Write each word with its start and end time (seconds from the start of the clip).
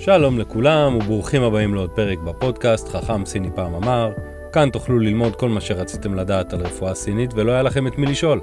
שלום 0.00 0.38
לכולם 0.38 0.96
וברוכים 0.96 1.42
הבאים 1.42 1.74
לעוד 1.74 1.90
פרק 1.90 2.18
בפודקאסט 2.18 2.88
חכם 2.88 3.24
סיני 3.24 3.48
פעם 3.54 3.74
אמר. 3.74 4.12
כאן 4.52 4.70
תוכלו 4.70 4.98
ללמוד 4.98 5.36
כל 5.36 5.48
מה 5.48 5.60
שרציתם 5.60 6.14
לדעת 6.14 6.52
על 6.52 6.60
רפואה 6.60 6.94
סינית 6.94 7.30
ולא 7.34 7.52
היה 7.52 7.62
לכם 7.62 7.86
את 7.86 7.98
מי 7.98 8.06
לשאול. 8.06 8.40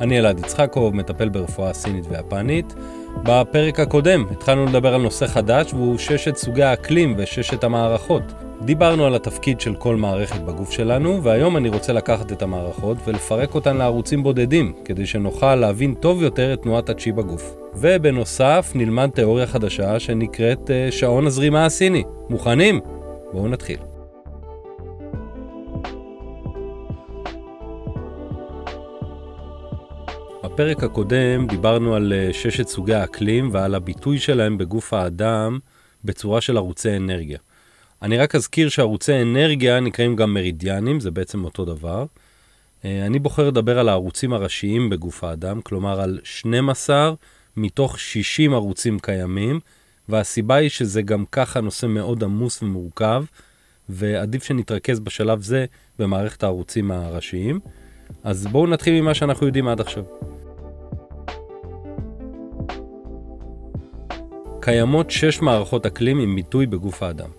אני 0.00 0.18
אלעד 0.18 0.38
יצחקוב, 0.38 0.96
מטפל 0.96 1.28
ברפואה 1.28 1.72
סינית 1.72 2.04
ויפנית. 2.08 2.74
בפרק 3.22 3.80
הקודם 3.80 4.26
התחלנו 4.30 4.66
לדבר 4.66 4.94
על 4.94 5.00
נושא 5.00 5.26
חדש 5.26 5.74
והוא 5.74 5.98
ששת 5.98 6.36
סוגי 6.36 6.62
האקלים 6.62 7.14
וששת 7.18 7.64
המערכות. 7.64 8.32
דיברנו 8.64 9.06
על 9.06 9.14
התפקיד 9.14 9.60
של 9.60 9.74
כל 9.74 9.96
מערכת 9.96 10.40
בגוף 10.40 10.70
שלנו, 10.70 11.22
והיום 11.22 11.56
אני 11.56 11.68
רוצה 11.68 11.92
לקחת 11.92 12.32
את 12.32 12.42
המערכות 12.42 12.96
ולפרק 13.04 13.54
אותן 13.54 13.76
לערוצים 13.76 14.22
בודדים, 14.22 14.72
כדי 14.84 15.06
שנוכל 15.06 15.54
להבין 15.54 15.94
טוב 15.94 16.22
יותר 16.22 16.54
את 16.54 16.62
תנועת 16.62 16.88
הצ'י 16.90 17.12
בגוף. 17.12 17.63
ובנוסף 17.76 18.72
נלמד 18.74 19.10
תיאוריה 19.14 19.46
חדשה 19.46 20.00
שנקראת 20.00 20.70
uh, 20.70 20.92
שעון 20.92 21.26
הזרימה 21.26 21.66
הסיני. 21.66 22.04
מוכנים? 22.28 22.80
בואו 23.32 23.48
נתחיל. 23.48 23.78
בפרק 30.44 30.82
הקודם 30.82 31.46
דיברנו 31.46 31.94
על 31.94 32.12
uh, 32.12 32.32
ששת 32.32 32.68
סוגי 32.68 32.94
האקלים 32.94 33.48
ועל 33.52 33.74
הביטוי 33.74 34.18
שלהם 34.18 34.58
בגוף 34.58 34.92
האדם 34.92 35.58
בצורה 36.04 36.40
של 36.40 36.56
ערוצי 36.56 36.96
אנרגיה. 36.96 37.38
אני 38.02 38.18
רק 38.18 38.34
אזכיר 38.34 38.68
שערוצי 38.68 39.22
אנרגיה 39.22 39.80
נקראים 39.80 40.16
גם 40.16 40.34
מרידיאנים, 40.34 41.00
זה 41.00 41.10
בעצם 41.10 41.44
אותו 41.44 41.64
דבר. 41.64 42.06
אה, 42.84 43.06
אני 43.06 43.18
בוחר 43.18 43.48
לדבר 43.48 43.78
על 43.78 43.88
הערוצים 43.88 44.32
הראשיים 44.32 44.90
בגוף 44.90 45.24
האדם, 45.24 45.60
כלומר 45.62 46.00
על 46.00 46.20
12 46.24 47.12
מתוך 47.56 47.98
60 47.98 48.54
ערוצים 48.54 48.98
קיימים, 48.98 49.60
והסיבה 50.08 50.54
היא 50.54 50.68
שזה 50.68 51.02
גם 51.02 51.24
ככה 51.32 51.60
נושא 51.60 51.86
מאוד 51.86 52.24
עמוס 52.24 52.62
ומורכב, 52.62 53.24
ועדיף 53.88 54.44
שנתרכז 54.44 55.00
בשלב 55.00 55.42
זה 55.42 55.66
במערכת 55.98 56.42
הערוצים 56.42 56.90
הראשיים. 56.90 57.60
אז 58.24 58.46
בואו 58.46 58.66
נתחיל 58.66 59.00
ממה 59.00 59.14
שאנחנו 59.14 59.46
יודעים 59.46 59.68
עד 59.68 59.80
עכשיו. 59.80 60.04
קיימות 64.60 65.10
שש 65.10 65.40
מערכות 65.40 65.86
אקלים 65.86 66.18
עם 66.18 66.34
ביטוי 66.34 66.66
בגוף 66.66 67.02
האדם. 67.02 67.30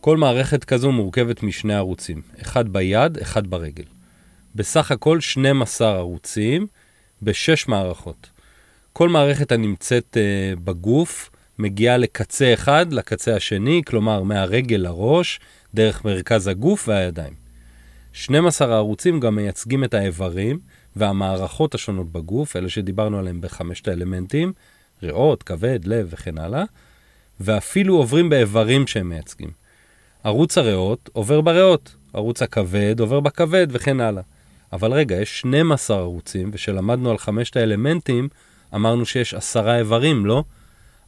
כל 0.00 0.16
מערכת 0.16 0.64
כזו 0.64 0.92
מורכבת 0.92 1.42
משני 1.42 1.74
ערוצים, 1.74 2.22
אחד 2.42 2.68
ביד, 2.68 3.18
אחד 3.18 3.46
ברגל. 3.46 3.84
בסך 4.54 4.90
הכל 4.90 5.20
12 5.20 5.96
ערוצים 5.96 6.66
בשש 7.22 7.68
מערכות. 7.68 8.30
כל 8.98 9.08
מערכת 9.08 9.52
הנמצאת 9.52 10.16
uh, 10.16 10.60
בגוף 10.64 11.30
מגיעה 11.58 11.96
לקצה 11.96 12.54
אחד, 12.54 12.92
לקצה 12.92 13.36
השני, 13.36 13.82
כלומר 13.86 14.22
מהרגל 14.22 14.76
לראש, 14.76 15.40
דרך 15.74 16.04
מרכז 16.04 16.46
הגוף 16.46 16.88
והידיים. 16.88 17.32
12 18.12 18.72
הערוצים 18.72 19.20
גם 19.20 19.36
מייצגים 19.36 19.84
את 19.84 19.94
האיברים 19.94 20.58
והמערכות 20.96 21.74
השונות 21.74 22.12
בגוף, 22.12 22.56
אלה 22.56 22.68
שדיברנו 22.68 23.18
עליהם 23.18 23.40
בחמשת 23.40 23.88
האלמנטים, 23.88 24.52
ריאות, 25.02 25.42
כבד, 25.42 25.80
לב 25.84 26.08
וכן 26.10 26.38
הלאה, 26.38 26.64
ואפילו 27.40 27.96
עוברים 27.96 28.28
באיברים 28.28 28.86
שהם 28.86 29.08
מייצגים. 29.08 29.50
ערוץ 30.24 30.58
הריאות 30.58 31.10
עובר 31.12 31.40
בריאות, 31.40 31.94
ערוץ 32.12 32.42
הכבד 32.42 33.00
עובר 33.00 33.20
בכבד 33.20 33.66
וכן 33.70 34.00
הלאה. 34.00 34.22
אבל 34.72 34.92
רגע, 34.92 35.16
יש 35.16 35.40
12 35.40 35.98
ערוצים, 35.98 36.50
ושלמדנו 36.52 37.10
על 37.10 37.18
חמשת 37.18 37.56
האלמנטים, 37.56 38.28
אמרנו 38.74 39.06
שיש 39.06 39.34
עשרה 39.34 39.78
איברים, 39.78 40.26
לא? 40.26 40.44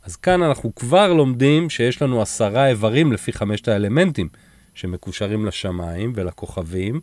אז 0.04 0.16
כאן 0.16 0.42
אנחנו 0.42 0.74
כבר 0.74 1.12
לומדים 1.12 1.70
שיש 1.70 2.02
לנו 2.02 2.22
עשרה 2.22 2.68
איברים 2.68 3.12
לפי 3.12 3.32
חמשת 3.32 3.68
האלמנטים, 3.68 4.28
שמקושרים 4.74 5.46
לשמיים 5.46 6.12
ולכוכבים, 6.14 7.00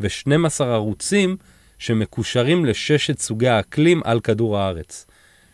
ו-12 0.00 0.64
ערוצים 0.64 1.36
שמקושרים 1.78 2.64
לששת 2.64 3.18
סוגי 3.18 3.48
האקלים 3.48 4.00
על 4.04 4.20
כדור 4.20 4.58
הארץ. 4.58 5.06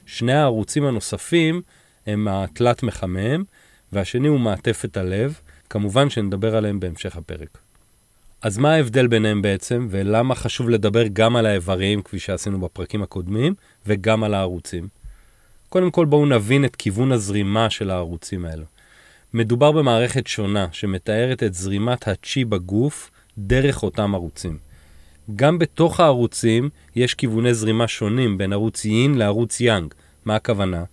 שני 0.06 0.32
הערוצים 0.32 0.84
הנוספים 0.84 1.62
הם 2.06 2.28
התלת 2.28 2.82
מחמם, 2.82 3.44
והשני 3.92 4.28
הוא 4.28 4.40
מעטפת 4.40 4.96
הלב, 4.96 5.40
כמובן 5.70 6.10
שנדבר 6.10 6.56
עליהם 6.56 6.80
בהמשך 6.80 7.16
הפרק. 7.16 7.58
אז 8.46 8.58
מה 8.58 8.72
ההבדל 8.72 9.06
ביניהם 9.06 9.42
בעצם, 9.42 9.86
ולמה 9.90 10.34
חשוב 10.34 10.70
לדבר 10.70 11.04
גם 11.12 11.36
על 11.36 11.46
האיברים, 11.46 12.02
כפי 12.02 12.18
שעשינו 12.18 12.60
בפרקים 12.60 13.02
הקודמים, 13.02 13.54
וגם 13.86 14.24
על 14.24 14.34
הערוצים? 14.34 14.88
קודם 15.68 15.90
כל 15.90 16.04
בואו 16.04 16.26
נבין 16.26 16.64
את 16.64 16.76
כיוון 16.76 17.12
הזרימה 17.12 17.70
של 17.70 17.90
הערוצים 17.90 18.44
האלו. 18.44 18.64
מדובר 19.34 19.72
במערכת 19.72 20.26
שונה 20.26 20.66
שמתארת 20.72 21.42
את 21.42 21.54
זרימת 21.54 22.08
הצ'י 22.08 22.44
בגוף 22.44 23.10
דרך 23.38 23.82
אותם 23.82 24.14
ערוצים. 24.14 24.58
גם 25.36 25.58
בתוך 25.58 26.00
הערוצים 26.00 26.68
יש 26.96 27.14
כיווני 27.14 27.54
זרימה 27.54 27.88
שונים 27.88 28.38
בין 28.38 28.52
ערוץ 28.52 28.84
יין 28.84 29.14
לערוץ 29.14 29.60
יאנג. 29.60 29.94
מה 30.24 30.36
הכוונה? 30.36 30.84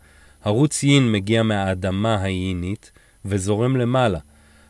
ערוץ 0.43 0.83
יין 0.83 1.11
מגיע 1.11 1.43
מהאדמה 1.43 2.21
היינית 2.21 2.91
וזורם 3.25 3.77
למעלה, 3.77 4.19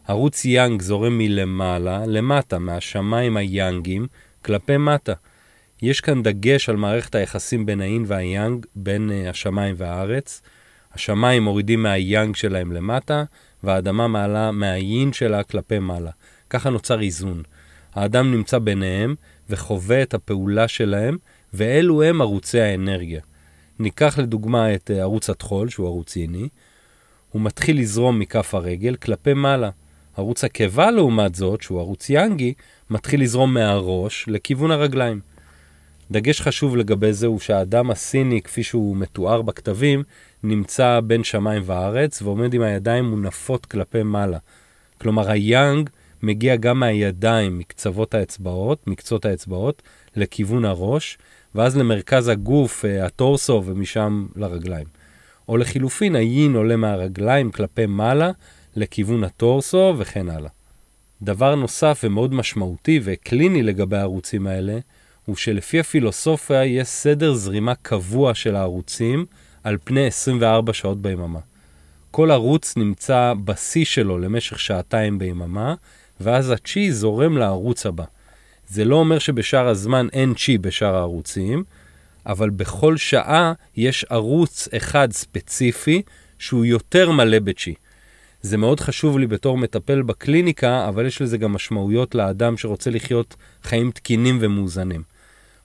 ערוץ 0.07 0.45
יאנג 0.45 0.81
זורם 0.81 1.17
מלמעלה 1.17 2.05
למטה, 2.05 2.59
מהשמיים 2.59 3.37
היאנגים 3.37 4.07
כלפי 4.41 4.77
מטה. 4.77 5.13
יש 5.81 6.01
כאן 6.01 6.23
דגש 6.23 6.69
על 6.69 6.75
מערכת 6.75 7.15
היחסים 7.15 7.65
בין 7.65 7.81
האין 7.81 8.03
והיאנג, 8.07 8.65
בין 8.75 9.09
uh, 9.09 9.29
השמיים 9.29 9.75
והארץ. 9.77 10.41
השמיים 10.93 11.43
מורידים 11.43 11.83
מהיאנג 11.83 12.35
שלהם 12.35 12.71
למטה, 12.71 13.23
והאדמה 13.63 14.07
מעלה 14.07 14.51
מהיין 14.51 15.13
שלה 15.13 15.43
כלפי 15.43 15.79
מעלה. 15.79 16.11
ככה 16.49 16.69
נוצר 16.69 17.01
איזון. 17.01 17.43
האדם 17.93 18.31
נמצא 18.31 18.59
ביניהם 18.59 19.15
וחווה 19.49 20.01
את 20.01 20.13
הפעולה 20.13 20.67
שלהם, 20.67 21.17
ואלו 21.53 22.03
הם 22.03 22.21
ערוצי 22.21 22.59
האנרגיה. 22.59 23.21
ניקח 23.79 24.19
לדוגמה 24.19 24.75
את 24.75 24.91
uh, 24.93 24.99
ערוץ 24.99 25.29
הטחול, 25.29 25.69
שהוא 25.69 25.87
ערוץ 25.87 26.15
ייני. 26.15 26.47
הוא 27.29 27.41
מתחיל 27.41 27.79
לזרום 27.79 28.19
מכף 28.19 28.55
הרגל 28.55 28.95
כלפי 28.95 29.33
מעלה. 29.33 29.69
ערוץ 30.17 30.43
הקיבה 30.43 30.91
לעומת 30.91 31.35
זאת, 31.35 31.61
שהוא 31.61 31.79
ערוץ 31.79 32.09
יאנגי, 32.09 32.53
מתחיל 32.89 33.21
לזרום 33.21 33.53
מהראש 33.53 34.25
לכיוון 34.27 34.71
הרגליים. 34.71 35.19
דגש 36.11 36.41
חשוב 36.41 36.77
לגבי 36.77 37.13
זה 37.13 37.27
הוא 37.27 37.39
שהאדם 37.39 37.91
הסיני, 37.91 38.41
כפי 38.41 38.63
שהוא 38.63 38.97
מתואר 38.97 39.41
בכתבים, 39.41 40.03
נמצא 40.43 40.99
בין 41.03 41.23
שמיים 41.23 41.61
וארץ 41.65 42.21
ועומד 42.21 42.53
עם 42.53 42.61
הידיים 42.61 43.05
מונפות 43.05 43.65
כלפי 43.65 44.03
מעלה. 44.03 44.37
כלומר, 45.01 45.31
היאנג 45.31 45.89
מגיע 46.23 46.55
גם 46.55 46.79
מהידיים, 46.79 47.57
מקצוות 47.57 48.13
האצבעות, 48.13 48.87
מקצות 48.87 49.25
האצבעות, 49.25 49.81
לכיוון 50.15 50.65
הראש, 50.65 51.17
ואז 51.55 51.77
למרכז 51.77 52.27
הגוף, 52.27 52.85
אה, 52.85 53.05
הטורסו, 53.05 53.63
ומשם 53.65 54.27
לרגליים. 54.35 54.87
או 55.49 55.57
לחילופין, 55.57 56.15
היין 56.15 56.55
עולה 56.55 56.75
מהרגליים 56.75 57.51
כלפי 57.51 57.85
מעלה, 57.85 58.31
לכיוון 58.75 59.23
הטורסו 59.23 59.95
וכן 59.97 60.29
הלאה. 60.29 60.49
דבר 61.21 61.55
נוסף 61.55 62.01
ומאוד 62.03 62.33
משמעותי 62.33 62.99
וקליני 63.03 63.63
לגבי 63.63 63.97
הערוצים 63.97 64.47
האלה, 64.47 64.79
הוא 65.25 65.35
שלפי 65.35 65.79
הפילוסופיה 65.79 66.65
יש 66.65 66.87
סדר 66.87 67.33
זרימה 67.33 67.75
קבוע 67.75 68.33
של 68.33 68.55
הערוצים 68.55 69.25
על 69.63 69.77
פני 69.83 70.07
24 70.07 70.73
שעות 70.73 71.01
ביממה. 71.01 71.39
כל 72.11 72.31
ערוץ 72.31 72.77
נמצא 72.77 73.33
בשיא 73.43 73.85
שלו 73.85 74.17
למשך 74.17 74.59
שעתיים 74.59 75.19
ביממה, 75.19 75.75
ואז 76.21 76.49
הצ'י 76.49 76.91
זורם 76.91 77.37
לערוץ 77.37 77.85
הבא. 77.85 78.03
זה 78.69 78.85
לא 78.85 78.95
אומר 78.95 79.19
שבשאר 79.19 79.67
הזמן 79.67 80.07
אין 80.13 80.33
צ'י 80.33 80.57
בשאר 80.57 80.95
הערוצים, 80.95 81.63
אבל 82.25 82.49
בכל 82.49 82.97
שעה 82.97 83.53
יש 83.75 84.05
ערוץ 84.09 84.67
אחד 84.77 85.11
ספציפי 85.11 86.01
שהוא 86.39 86.65
יותר 86.65 87.11
מלא 87.11 87.39
בצ'י. 87.39 87.73
זה 88.43 88.57
מאוד 88.57 88.79
חשוב 88.79 89.19
לי 89.19 89.27
בתור 89.27 89.57
מטפל 89.57 90.01
בקליניקה, 90.01 90.89
אבל 90.89 91.05
יש 91.05 91.21
לזה 91.21 91.37
גם 91.37 91.53
משמעויות 91.53 92.15
לאדם 92.15 92.57
שרוצה 92.57 92.89
לחיות 92.89 93.35
חיים 93.63 93.91
תקינים 93.91 94.37
ומאוזנים. 94.41 95.03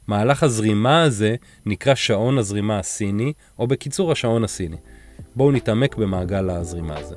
מהלך 0.07 0.43
הזרימה 0.43 1.03
הזה 1.03 1.37
נקרא 1.67 1.95
שעון 1.95 2.39
הזרימה 2.39 2.79
הסיני, 2.79 3.33
או 3.59 3.67
בקיצור 3.67 4.13
השעון 4.13 4.45
הסיני. 4.45 4.77
בואו 5.37 5.53
נתעמק 5.53 5.97
במעגל 5.97 6.51
הזרימה 6.51 6.97
הזה. 6.97 7.15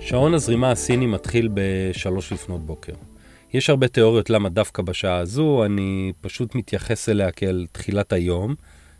שעון 0.00 0.34
הזרימה 0.34 0.70
הסיני 0.70 1.06
מתחיל 1.06 1.48
ב-3 1.54 2.34
לפנות 2.34 2.66
בוקר. 2.66 2.94
יש 3.54 3.70
הרבה 3.70 3.88
תיאוריות 3.88 4.30
למה 4.30 4.48
דווקא 4.48 4.82
בשעה 4.82 5.16
הזו, 5.16 5.64
אני 5.64 6.12
פשוט 6.20 6.54
מתייחס 6.54 7.08
אליה 7.08 7.30
כאל 7.30 7.66
תחילת 7.72 8.12
היום, 8.12 8.54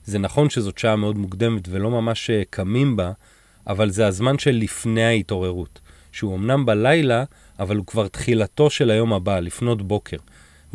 זה 0.08 0.18
נכון 0.18 0.50
שזאת 0.50 0.78
שעה 0.78 0.96
מאוד 0.96 1.18
מוקדמת 1.18 1.68
ולא 1.70 1.90
ממש 1.90 2.30
אה, 2.30 2.42
קמים 2.50 2.96
בה, 2.96 3.12
אבל 3.66 3.90
זה 3.90 4.06
הזמן 4.06 4.38
של 4.38 4.50
לפני 4.50 5.04
ההתעוררות. 5.04 5.80
שהוא 6.12 6.36
אמנם 6.36 6.66
בלילה, 6.66 7.24
אבל 7.58 7.76
הוא 7.76 7.86
כבר 7.86 8.08
תחילתו 8.08 8.70
של 8.70 8.90
היום 8.90 9.12
הבא, 9.12 9.40
לפנות 9.40 9.82
בוקר. 9.82 10.16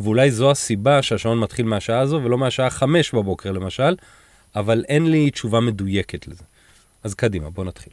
ואולי 0.00 0.30
זו 0.30 0.50
הסיבה 0.50 1.02
שהשעון 1.02 1.40
מתחיל 1.40 1.66
מהשעה 1.66 2.00
הזו 2.00 2.20
ולא 2.24 2.38
מהשעה 2.38 2.70
חמש 2.70 3.14
בבוקר 3.14 3.52
למשל, 3.52 3.96
אבל 4.56 4.84
אין 4.88 5.10
לי 5.10 5.30
תשובה 5.30 5.60
מדויקת 5.60 6.28
לזה. 6.28 6.44
אז 7.04 7.14
קדימה, 7.14 7.50
בואו 7.50 7.66
נתחיל. 7.66 7.92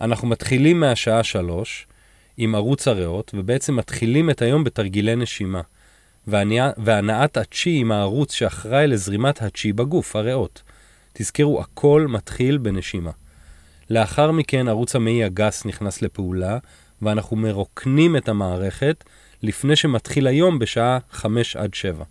אנחנו 0.00 0.28
מתחילים 0.28 0.80
מהשעה 0.80 1.24
שלוש 1.24 1.86
עם 2.36 2.54
ערוץ 2.54 2.88
הריאות, 2.88 3.30
ובעצם 3.34 3.76
מתחילים 3.76 4.30
את 4.30 4.42
היום 4.42 4.64
בתרגילי 4.64 5.16
נשימה. 5.16 5.60
והנעת 6.26 7.36
הצ'י 7.36 7.70
עם 7.70 7.92
הערוץ 7.92 8.32
שאחראי 8.32 8.86
לזרימת 8.86 9.42
הצ'י 9.42 9.72
בגוף, 9.72 10.16
הריאות. 10.16 10.62
תזכרו, 11.12 11.60
הכל 11.60 12.06
מתחיל 12.08 12.58
בנשימה. 12.58 13.10
לאחר 13.90 14.30
מכן 14.30 14.68
ערוץ 14.68 14.96
המעי 14.96 15.24
הגס 15.24 15.64
נכנס 15.64 16.02
לפעולה, 16.02 16.58
ואנחנו 17.02 17.36
מרוקנים 17.36 18.16
את 18.16 18.28
המערכת 18.28 19.04
לפני 19.42 19.76
שמתחיל 19.76 20.26
היום 20.26 20.58
בשעה 20.58 20.98
5 21.10 21.56
עד 21.56 21.74
7. 21.74 22.04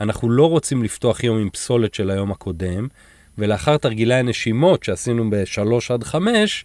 אנחנו 0.00 0.30
לא 0.30 0.50
רוצים 0.50 0.84
לפתוח 0.84 1.24
יום 1.24 1.38
עם 1.38 1.50
פסולת 1.50 1.94
של 1.94 2.10
היום 2.10 2.32
הקודם, 2.32 2.88
ולאחר 3.38 3.76
תרגילי 3.76 4.14
הנשימות 4.14 4.84
שעשינו 4.84 5.30
ב-3 5.30 5.94
עד 5.94 6.04
5, 6.04 6.64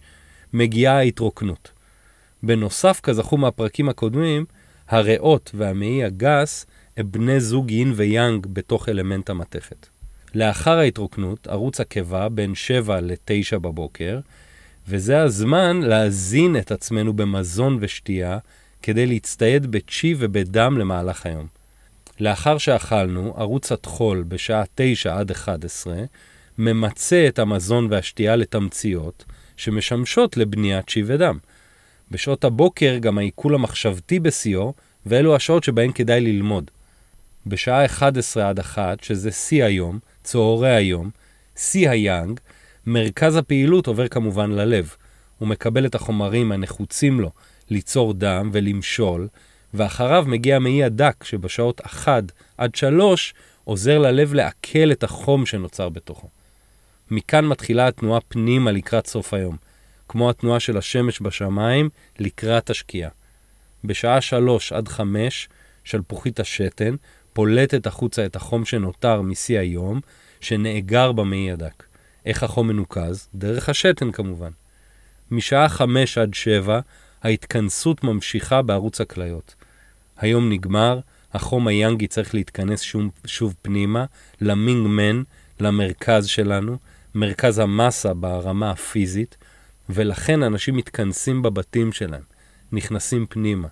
מגיעה 0.52 0.96
ההתרוקנות. 0.98 1.70
בנוסף, 2.42 3.00
כזכו 3.02 3.36
מהפרקים 3.36 3.88
הקודמים, 3.88 4.44
הריאות 4.88 5.50
והמעי 5.54 6.04
הגס 6.04 6.66
הם 6.96 7.06
בני 7.10 7.40
זוג 7.40 7.70
יין 7.70 7.92
ויאנג 7.96 8.46
בתוך 8.46 8.88
אלמנט 8.88 9.30
המתכת. 9.30 9.86
לאחר 10.34 10.78
ההתרוקנות, 10.78 11.46
ערוץ 11.46 11.80
הקיבה 11.80 12.28
בין 12.28 12.54
7 12.54 13.00
ל-9 13.00 13.58
בבוקר, 13.58 14.20
וזה 14.88 15.22
הזמן 15.22 15.80
להזין 15.82 16.56
את 16.56 16.72
עצמנו 16.72 17.12
במזון 17.12 17.78
ושתייה 17.80 18.38
כדי 18.82 19.06
להצטייד 19.06 19.66
בצ'י 19.66 20.14
ובדם 20.18 20.78
למהלך 20.78 21.26
היום. 21.26 21.46
לאחר 22.20 22.58
שאכלנו, 22.58 23.34
ערוץ 23.36 23.72
הטחול 23.72 24.24
בשעה 24.28 24.62
9 24.74 25.18
עד 25.18 25.30
11 25.30 25.96
ממצה 26.58 27.28
את 27.28 27.38
המזון 27.38 27.86
והשתייה 27.90 28.36
לתמציות 28.36 29.24
שמשמשות 29.56 30.36
לבניית 30.36 30.86
צ'י 30.90 31.02
ודם. 31.06 31.38
בשעות 32.10 32.44
הבוקר 32.44 32.98
גם 33.00 33.18
העיכול 33.18 33.54
המחשבתי 33.54 34.20
בשיאו, 34.20 34.72
ואלו 35.06 35.36
השעות 35.36 35.64
שבהן 35.64 35.92
כדאי 35.92 36.20
ללמוד. 36.20 36.70
בשעה 37.46 37.84
11 37.84 38.48
עד 38.48 38.58
1, 38.58 39.04
שזה 39.04 39.30
שיא 39.30 39.64
היום, 39.64 39.98
צהרי 40.22 40.74
היום, 40.74 41.10
שיא 41.56 41.90
היאנג, 41.90 42.40
מרכז 42.86 43.36
הפעילות 43.36 43.86
עובר 43.86 44.08
כמובן 44.08 44.50
ללב. 44.50 44.94
הוא 45.38 45.48
מקבל 45.48 45.86
את 45.86 45.94
החומרים 45.94 46.52
הנחוצים 46.52 47.20
לו 47.20 47.30
ליצור 47.70 48.14
דם 48.14 48.50
ולמשול, 48.52 49.28
ואחריו 49.74 50.24
מגיע 50.28 50.58
מעי 50.58 50.84
הדק 50.84 51.24
שבשעות 51.24 51.80
1 51.80 52.24
עד 52.58 52.74
3 52.74 53.34
עוזר 53.64 53.98
ללב 53.98 54.34
לעכל 54.34 54.92
את 54.92 55.04
החום 55.04 55.46
שנוצר 55.46 55.88
בתוכו. 55.88 56.28
מכאן 57.10 57.44
מתחילה 57.46 57.88
התנועה 57.88 58.20
פנימה 58.20 58.72
לקראת 58.72 59.06
סוף 59.06 59.34
היום, 59.34 59.56
כמו 60.08 60.30
התנועה 60.30 60.60
של 60.60 60.76
השמש 60.76 61.22
בשמיים 61.22 61.88
לקראת 62.18 62.70
השקיעה. 62.70 63.10
בשעה 63.84 64.20
3 64.20 64.72
עד 64.72 64.88
5 64.88 65.48
שלפוחית 65.84 66.40
השתן 66.40 66.94
פולטת 67.32 67.86
החוצה 67.86 68.26
את 68.26 68.36
החום 68.36 68.64
שנותר 68.64 69.22
משיא 69.22 69.58
היום, 69.58 70.00
שנאגר 70.40 71.12
במעי 71.12 71.52
הדק. 71.52 71.84
איך 72.26 72.42
החום 72.42 72.68
מנוקז? 72.68 73.28
דרך 73.34 73.68
השתן 73.68 74.12
כמובן. 74.12 74.50
משעה 75.30 75.68
5 75.68 76.18
עד 76.18 76.34
7 76.34 76.80
ההתכנסות 77.22 78.04
ממשיכה 78.04 78.62
בערוץ 78.62 79.00
הכליות. 79.00 79.54
היום 80.16 80.50
נגמר, 80.52 81.00
החום 81.32 81.68
היאנגי 81.68 82.06
צריך 82.06 82.34
להתכנס 82.34 82.80
שוב, 82.80 83.10
שוב 83.26 83.54
פנימה, 83.62 84.04
למינג 84.40 84.86
מן, 84.86 85.22
למרכז 85.60 86.26
שלנו, 86.26 86.78
מרכז 87.14 87.58
המסה 87.58 88.14
ברמה 88.14 88.70
הפיזית, 88.70 89.36
ולכן 89.88 90.42
אנשים 90.42 90.76
מתכנסים 90.76 91.42
בבתים 91.42 91.92
שלהם, 91.92 92.22
נכנסים 92.72 93.26
פנימה. 93.28 93.68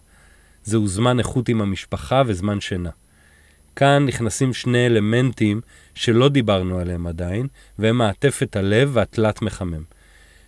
זהו 0.64 0.88
זמן 0.88 1.18
איכות 1.18 1.48
עם 1.48 1.60
המשפחה 1.60 2.22
וזמן 2.26 2.60
שינה. 2.60 2.90
כאן 3.76 4.06
נכנסים 4.06 4.54
שני 4.54 4.86
אלמנטים 4.86 5.60
שלא 5.94 6.28
דיברנו 6.28 6.78
עליהם 6.78 7.06
עדיין, 7.06 7.46
והם 7.78 7.98
מעטפת 7.98 8.56
הלב 8.56 8.90
והתלת 8.92 9.42
מחמם. 9.42 9.82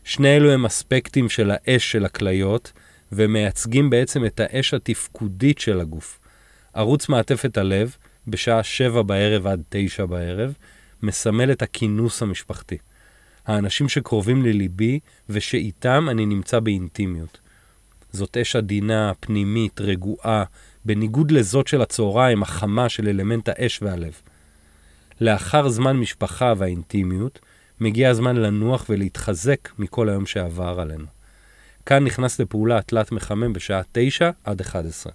שני 0.05 0.37
אלו 0.37 0.51
הם 0.51 0.67
אספקטים 0.67 1.29
של 1.29 1.51
האש 1.55 1.93
של 1.93 2.05
הכליות, 2.05 2.73
ומייצגים 3.13 3.91
בעצם 3.91 4.25
את 4.25 4.41
האש 4.41 4.75
התפקודית 4.75 5.59
של 5.59 5.81
הגוף. 5.81 6.19
ערוץ 6.75 7.09
מעטפת 7.09 7.59
הלב, 7.59 7.97
בשעה 8.29 8.63
שבע 8.63 9.03
בערב 9.03 9.47
עד 9.47 9.63
תשע 9.69 10.07
בערב, 10.07 10.55
מסמל 11.03 11.53
את 11.53 11.63
הכינוס 11.63 12.23
המשפחתי. 12.23 12.79
האנשים 13.49 13.89
שקרובים 13.89 14.43
לליבי 14.43 15.01
ושאיתם 15.29 16.07
אני 16.11 16.27
נמצא 16.27 16.61
באינטימיות. 16.61 17.39
זאת 18.13 18.37
אש 18.37 18.57
עדינה, 18.57 19.13
פנימית, 19.21 19.81
רגועה, 19.81 20.45
בניגוד 20.85 21.31
לזאת 21.31 21.69
של 21.69 21.83
הצהריים, 21.83 22.43
החמה 22.43 22.89
של 22.89 23.09
אלמנט 23.09 23.49
האש 23.49 23.83
והלב. 23.83 24.13
לאחר 25.21 25.69
זמן 25.69 25.97
משפחה 25.97 26.53
והאינטימיות, 26.57 27.39
מגיע 27.81 28.11
הזמן 28.11 28.37
לנוח 28.37 28.87
ולהתחזק 28.89 29.69
מכל 29.79 30.09
היום 30.09 30.27
שעבר 30.27 30.81
עלינו. 30.81 31.07
כאן 31.87 32.05
נכנס 32.05 32.41
לפעולה 32.41 32.79
התלת 32.79 33.13
מחמם 33.13 33.53
בשעה 33.53 33.83
9 33.93 34.31
עד 34.45 34.61
11. 34.61 35.13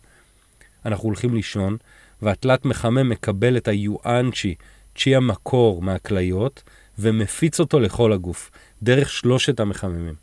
אנחנו 0.86 1.04
הולכים 1.04 1.36
לישון, 1.36 1.78
והתלת 2.22 2.66
מחמם 2.66 3.10
מקבל 3.10 3.58
את 3.58 3.68
היואנצ'י, 3.68 4.56
צ'י 4.98 5.16
המקור 5.16 5.82
מהכליות, 5.82 6.64
ומפיץ 7.00 7.60
אותו 7.60 7.80
לכל 7.80 8.14
הגוף, 8.14 8.52
דרך 8.84 9.10
שלושת 9.10 9.60
המחממים. 9.60 10.16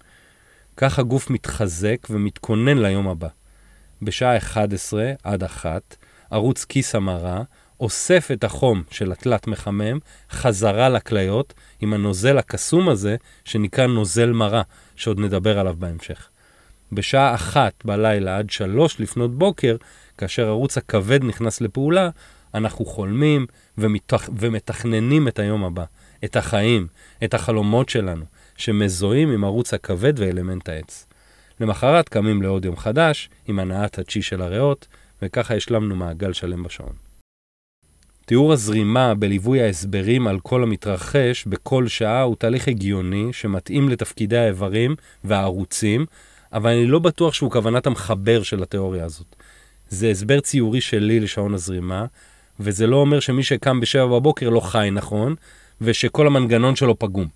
כך 0.76 0.98
הגוף 0.98 1.30
מתחזק 1.30 2.06
ומתכונן 2.10 2.78
ליום 2.78 3.08
הבא. 3.08 3.28
בשעה 4.02 4.36
11 4.36 5.12
עד 5.24 5.42
1, 5.42 5.96
ערוץ 6.30 6.64
כיס 6.64 6.94
המרה 6.94 7.42
אוסף 7.80 8.28
את 8.32 8.44
החום 8.44 8.82
של 8.90 9.12
התלת 9.12 9.46
מחמם 9.46 9.98
חזרה 10.30 10.88
לכליות 10.88 11.54
עם 11.80 11.92
הנוזל 11.92 12.38
הקסום 12.38 12.88
הזה 12.88 13.16
שנקרא 13.44 13.86
נוזל 13.86 14.32
מרה, 14.32 14.62
שעוד 14.96 15.20
נדבר 15.20 15.58
עליו 15.58 15.74
בהמשך. 15.78 16.28
בשעה 16.92 17.34
אחת 17.34 17.84
בלילה 17.84 18.38
עד 18.38 18.50
שלוש 18.50 19.00
לפנות 19.00 19.38
בוקר, 19.38 19.76
כאשר 20.18 20.46
ערוץ 20.46 20.78
הכבד 20.78 21.24
נכנס 21.24 21.60
לפעולה, 21.60 22.10
אנחנו 22.54 22.84
חולמים 22.84 23.46
ומתכ... 23.78 24.28
ומתכננים 24.38 25.28
את 25.28 25.38
היום 25.38 25.64
הבא, 25.64 25.84
את 26.24 26.36
החיים, 26.36 26.86
את 27.24 27.34
החלומות 27.34 27.88
שלנו, 27.88 28.24
שמזוהים 28.56 29.30
עם 29.30 29.44
ערוץ 29.44 29.74
הכבד 29.74 30.12
ואלמנט 30.16 30.68
העץ. 30.68 31.06
למחרת 31.60 32.08
קמים 32.08 32.42
לעוד 32.42 32.64
יום 32.64 32.76
חדש, 32.76 33.28
עם 33.48 33.58
הנעת 33.58 33.98
הצ'י 33.98 34.22
של 34.22 34.42
הריאות, 34.42 34.86
וככה 35.22 35.54
השלמנו 35.54 35.96
מעגל 35.96 36.32
שלם 36.32 36.62
בשעון. 36.62 36.92
תיאור 38.26 38.52
הזרימה 38.52 39.14
בליווי 39.14 39.62
ההסברים 39.62 40.26
על 40.26 40.40
כל 40.40 40.62
המתרחש 40.62 41.44
בכל 41.46 41.88
שעה 41.88 42.22
הוא 42.22 42.36
תהליך 42.36 42.68
הגיוני 42.68 43.32
שמתאים 43.32 43.88
לתפקידי 43.88 44.38
האיברים 44.38 44.96
והערוצים, 45.24 46.06
אבל 46.52 46.70
אני 46.70 46.86
לא 46.86 46.98
בטוח 46.98 47.34
שהוא 47.34 47.50
כוונת 47.50 47.86
המחבר 47.86 48.42
של 48.42 48.62
התיאוריה 48.62 49.04
הזאת. 49.04 49.36
זה 49.88 50.10
הסבר 50.10 50.40
ציורי 50.40 50.80
שלי 50.80 51.20
לשעון 51.20 51.54
הזרימה, 51.54 52.06
וזה 52.60 52.86
לא 52.86 52.96
אומר 52.96 53.20
שמי 53.20 53.42
שקם 53.42 53.80
בשבע 53.80 54.06
בבוקר 54.06 54.48
לא 54.48 54.60
חי 54.60 54.88
נכון, 54.92 55.34
ושכל 55.80 56.26
המנגנון 56.26 56.76
שלו 56.76 56.98
פגום. 56.98 57.28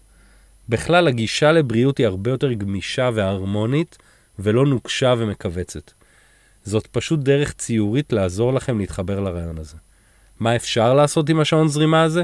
בכלל, 0.68 1.08
הגישה 1.08 1.52
לבריאות 1.52 1.98
היא 1.98 2.06
הרבה 2.06 2.30
יותר 2.30 2.52
גמישה 2.52 3.10
והרמונית, 3.14 3.98
ולא 4.38 4.66
נוקשה 4.66 5.14
ומכווצת. 5.18 5.90
זאת 6.64 6.86
פשוט 6.86 7.20
דרך 7.20 7.52
ציורית 7.52 8.12
לעזור 8.12 8.54
לכם 8.54 8.78
להתחבר 8.78 9.20
לרעיון 9.20 9.58
הזה. 9.58 9.76
מה 10.40 10.56
אפשר 10.56 10.94
לעשות 10.94 11.28
עם 11.28 11.40
השעון 11.40 11.68
זרימה 11.68 12.02
הזה? 12.02 12.22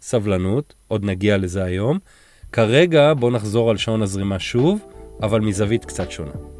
סבלנות, 0.00 0.74
עוד 0.88 1.04
נגיע 1.04 1.38
לזה 1.38 1.64
היום. 1.64 1.98
כרגע 2.52 3.14
בואו 3.14 3.30
נחזור 3.30 3.70
על 3.70 3.76
שעון 3.76 4.02
הזרימה 4.02 4.38
שוב, 4.38 4.80
אבל 5.22 5.40
מזווית 5.40 5.84
קצת 5.84 6.10
שונה. 6.10 6.51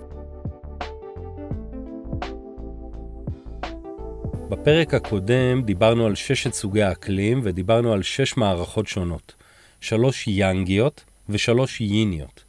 בפרק 4.53 4.95
הקודם 4.95 5.63
דיברנו 5.63 6.07
על 6.07 6.15
ששת 6.15 6.53
סוגי 6.53 6.83
האקלים 6.83 7.41
ודיברנו 7.45 7.93
על 7.93 8.03
שש 8.03 8.37
מערכות 8.37 8.87
שונות. 8.89 9.35
שלוש 9.81 10.29
יאנגיות 10.29 11.05
ושלוש 11.29 11.81
ייניות. 11.81 12.45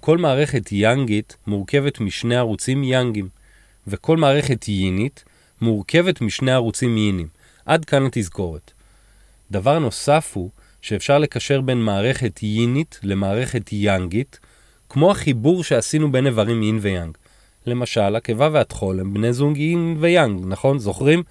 כל 0.00 0.18
מערכת 0.18 0.72
יאנגית 0.72 1.36
מורכבת 1.46 2.00
משני 2.00 2.36
ערוצים 2.36 2.84
יאנגים, 2.84 3.28
וכל 3.86 4.16
מערכת 4.16 4.68
יינית 4.68 5.24
מורכבת 5.60 6.20
משני 6.20 6.52
ערוצים 6.52 6.96
יינים. 6.96 7.28
עד 7.66 7.84
כאן 7.84 8.06
התזכורת. 8.06 8.70
דבר 9.50 9.78
נוסף 9.78 10.32
הוא 10.34 10.50
שאפשר 10.82 11.18
לקשר 11.18 11.60
בין 11.60 11.78
מערכת 11.78 12.42
יינית 12.42 13.00
למערכת 13.02 13.72
יאנגית, 13.72 14.38
כמו 14.88 15.10
החיבור 15.10 15.64
שעשינו 15.64 16.12
בין 16.12 16.26
איברים 16.26 16.62
יין 16.62 16.78
ויאנג. 16.82 17.16
למשל, 17.66 18.16
הקיבה 18.16 18.48
והטחול 18.52 19.00
הם 19.00 19.14
בני 19.14 19.32
זוג 19.32 19.56
יין 19.56 19.96
ויאנג, 20.00 20.44
נכון? 20.46 20.78
זוכרים? 20.78 21.22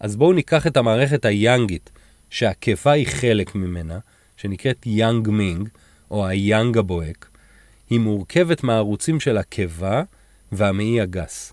אז 0.00 0.16
בואו 0.16 0.32
ניקח 0.32 0.66
את 0.66 0.76
המערכת 0.76 1.24
היאנגית, 1.24 1.90
שהקיבה 2.30 2.92
היא 2.92 3.06
חלק 3.06 3.54
ממנה, 3.54 3.98
שנקראת 4.36 4.86
יאנג 4.86 5.28
מינג, 5.28 5.68
או 6.10 6.26
היאנג 6.26 6.78
הבוהק, 6.78 7.28
היא 7.90 8.00
מורכבת 8.00 8.64
מהערוצים 8.64 9.20
של 9.20 9.36
הקיבה 9.36 10.02
והמעי 10.52 11.00
הגס. 11.00 11.52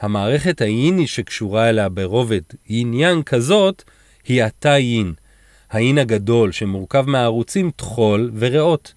המערכת 0.00 0.60
האינית 0.60 1.06
שקשורה 1.06 1.68
אליה 1.68 1.88
ברובד 1.88 2.42
יין 2.68 2.94
יאנג 2.94 3.24
כזאת, 3.24 3.82
היא 4.24 4.42
הטאי 4.42 4.68
יין, 4.68 5.14
האין 5.70 5.98
הגדול 5.98 6.52
שמורכב 6.52 7.04
מהערוצים 7.08 7.70
טחול 7.76 8.30
וריאות. 8.34 8.92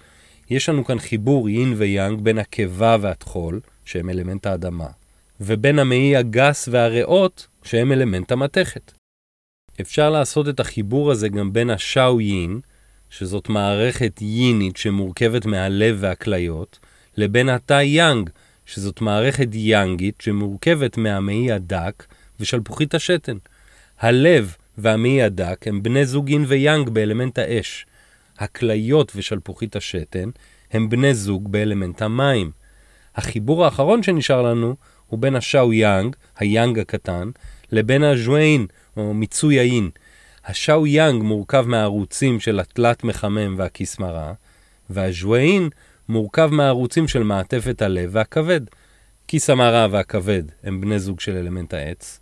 יש 0.49 0.69
לנו 0.69 0.85
כאן 0.85 0.99
חיבור 0.99 1.49
יין 1.49 1.73
ויאנג 1.77 2.21
בין 2.21 2.37
הקיבה 2.37 2.97
והטחול, 3.01 3.59
שהם 3.85 4.09
אלמנט 4.09 4.45
האדמה, 4.45 4.87
ובין 5.41 5.79
המעי 5.79 6.15
הגס 6.15 6.69
והריאות, 6.71 7.47
שהם 7.63 7.91
אלמנט 7.91 8.31
המתכת. 8.31 8.91
אפשר 9.81 10.09
לעשות 10.09 10.49
את 10.49 10.59
החיבור 10.59 11.11
הזה 11.11 11.29
גם 11.29 11.53
בין 11.53 11.69
השאו 11.69 12.21
יין, 12.21 12.59
שזאת 13.09 13.49
מערכת 13.49 14.21
יינית 14.21 14.77
שמורכבת 14.77 15.45
מהלב 15.45 15.97
והכליות, 15.99 16.79
לבין 17.17 17.49
התא 17.49 17.81
יאנג, 17.81 18.29
שזאת 18.65 19.01
מערכת 19.01 19.47
יאנגית 19.53 20.21
שמורכבת 20.21 20.97
מהמעי 20.97 21.51
הדק 21.51 22.05
ושלפוחית 22.39 22.95
השתן. 22.95 23.37
הלב 23.99 24.55
והמעי 24.77 25.21
הדק 25.21 25.67
הם 25.67 25.83
בני 25.83 26.05
זוג 26.05 26.29
יין 26.29 26.45
ויאנג 26.47 26.89
באלמנט 26.89 27.39
האש. 27.39 27.85
הכליות 28.37 29.11
ושלפוחית 29.15 29.75
השתן 29.75 30.29
הם 30.71 30.89
בני 30.89 31.13
זוג 31.13 31.51
באלמנט 31.51 32.01
המים. 32.01 32.51
החיבור 33.15 33.65
האחרון 33.65 34.03
שנשאר 34.03 34.41
לנו 34.41 34.75
הוא 35.07 35.19
בין 35.19 35.35
השאו 35.35 35.73
יאנג, 35.73 36.15
היאנג 36.37 36.79
הקטן, 36.79 37.29
לבין 37.71 38.03
הז'ואין, 38.03 38.67
או 38.97 39.13
מיצוי 39.13 39.59
האין. 39.59 39.89
השאו 40.45 40.87
יאנג 40.87 41.23
מורכב 41.23 41.65
מהערוצים 41.67 42.39
של 42.39 42.59
התלת 42.59 43.03
מחמם 43.03 43.55
והכיס 43.57 44.03
מרה, 44.03 44.33
והז'ואין 44.89 45.69
מורכב 46.09 46.49
מהערוצים 46.51 47.07
של 47.07 47.23
מעטפת 47.23 47.81
הלב 47.81 48.09
והכבד. 48.13 48.61
כיס 49.27 49.49
המרה 49.49 49.87
והכבד 49.91 50.43
הם 50.63 50.81
בני 50.81 50.99
זוג 50.99 51.19
של 51.19 51.37
אלמנט 51.37 51.73
העץ. 51.73 52.19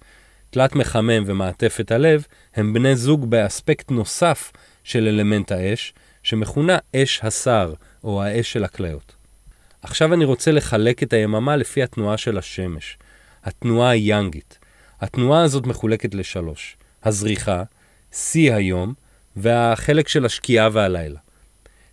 תלת 0.50 0.76
מחמם 0.76 1.24
ומעטפת 1.26 1.92
הלב 1.92 2.26
הם 2.56 2.74
בני 2.74 2.96
זוג 2.96 3.30
באספקט 3.30 3.92
נוסף 3.92 4.52
של 4.84 5.08
אלמנט 5.08 5.52
האש, 5.52 5.94
שמכונה 6.24 6.78
אש 6.96 7.20
השר, 7.24 7.74
או 8.04 8.24
האש 8.24 8.54
של 8.54 8.64
הכליות. 8.64 9.23
עכשיו 9.84 10.14
אני 10.14 10.26
רוצה 10.26 10.52
לחלק 10.52 11.04
את 11.04 11.14
היממה 11.14 11.56
לפי 11.56 11.84
התנועה 11.84 12.18
של 12.18 12.38
השמש, 12.38 12.98
התנועה 13.44 13.90
היאנגית. 13.90 14.58
התנועה 15.02 15.44
הזאת 15.44 15.68
מחולקת 15.68 16.16
לשלוש, 16.16 16.78
הזריחה, 17.04 17.64
שיא 18.12 18.54
היום, 18.54 18.94
והחלק 19.36 20.08
של 20.08 20.26
השקיעה 20.26 20.70
והלילה. 20.72 21.20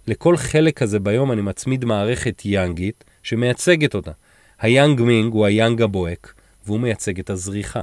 לכל 0.07 0.37
חלק 0.37 0.79
כזה 0.79 0.99
ביום 0.99 1.33
אני 1.33 1.41
מצמיד 1.41 1.85
מערכת 1.85 2.43
יאנגית 2.45 3.05
שמייצגת 3.23 3.95
אותה. 3.95 4.13
היאנג 4.61 5.01
מינג 5.01 5.33
הוא 5.33 5.47
היאנג 5.47 5.83
הבוהק, 5.83 6.35
והוא 6.67 6.81
מייצג 6.81 7.19
את 7.21 7.31
הזריחה. 7.31 7.83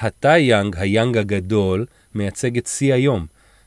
הטאי 0.00 0.36
יאנג, 0.38 0.76
היאנג 0.78 1.18
הגדול, 1.18 1.86
מייצג 2.14 2.58
את 2.58 2.66
שיא 2.66 2.94
היום, 2.94 3.26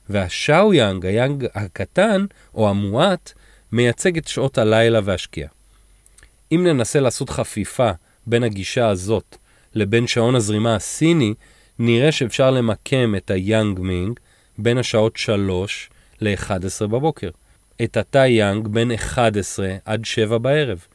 והשאו 0.10 0.74
יאנג, 0.74 1.06
היאנג 1.06 1.46
הקטן, 1.56 2.25
או 2.54 2.70
המועט, 2.70 3.34
מייצג 3.72 4.18
את 4.18 4.28
שעות 4.28 4.58
הלילה 4.58 5.00
והשקיעה. 5.04 5.50
אם 6.51 6.67
ננסה 6.67 7.00
לעשות 7.00 7.29
חפיפה 7.29 7.91
בין 8.27 8.43
הגישה 8.43 8.88
הזאת 8.88 9.38
לבין 9.75 10.08
שעון 10.08 10.36
הזרימה 10.36 10.75
הסיני, 10.75 11.34
נראה 11.79 12.12
שאפשר 12.12 12.51
למקם 12.51 13.15
את 13.17 13.31
היאנג 13.31 13.79
מינג 13.79 14.20
בין 14.58 14.77
השעות 14.77 15.17
3 15.17 15.89
ל-11 16.22 16.88
בבוקר. 16.88 17.29
את 17.84 17.98
הטאי 17.98 18.25
יאנג 18.27 18.67
בין 18.67 18.91
11 18.91 19.75
עד 19.86 20.05
7 20.05 20.38
בערב, 20.38 20.86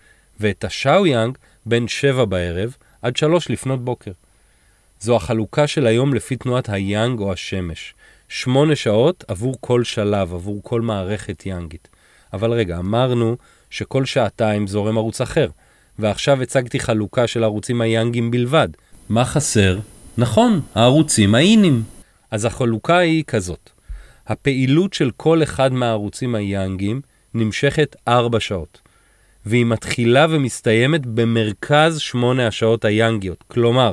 ואת 0.40 0.64
השאו 0.64 1.06
יאנג 1.06 1.38
בין 1.66 1.88
7 1.88 2.24
בערב 2.24 2.76
עד 3.02 3.16
3 3.16 3.50
לפנות 3.50 3.84
בוקר. 3.84 4.12
זו 5.00 5.16
החלוקה 5.16 5.66
של 5.66 5.86
היום 5.86 6.14
לפי 6.14 6.36
תנועת 6.36 6.68
היאנג 6.68 7.20
או 7.20 7.32
השמש. 7.32 7.94
שמונה 8.28 8.76
שעות 8.76 9.24
עבור 9.28 9.56
כל 9.60 9.84
שלב, 9.84 10.34
עבור 10.34 10.60
כל 10.62 10.80
מערכת 10.80 11.46
יאנגית. 11.46 11.88
אבל 12.32 12.52
רגע, 12.52 12.78
אמרנו 12.78 13.36
שכל 13.70 14.04
שעתיים 14.04 14.66
זורם 14.66 14.98
ערוץ 14.98 15.20
אחר, 15.20 15.48
ועכשיו 15.98 16.42
הצגתי 16.42 16.80
חלוקה 16.80 17.26
של 17.26 17.44
ערוצים 17.44 17.80
היאנגים 17.80 18.30
בלבד. 18.30 18.68
מה 19.08 19.24
חסר? 19.24 19.78
נכון, 20.18 20.60
הערוצים 20.74 21.34
האינים. 21.34 21.82
אז 22.30 22.44
החלוקה 22.44 22.98
היא 22.98 23.24
כזאת. 23.26 23.70
הפעילות 24.26 24.92
של 24.92 25.10
כל 25.16 25.42
אחד 25.42 25.72
מהערוצים 25.72 26.34
היאנגים 26.34 27.00
נמשכת 27.34 27.96
4 28.08 28.40
שעות, 28.40 28.80
והיא 29.46 29.66
מתחילה 29.66 30.26
ומסתיימת 30.30 31.06
במרכז 31.06 31.98
8 31.98 32.46
השעות 32.46 32.84
היאנגיות. 32.84 33.44
כלומר, 33.48 33.92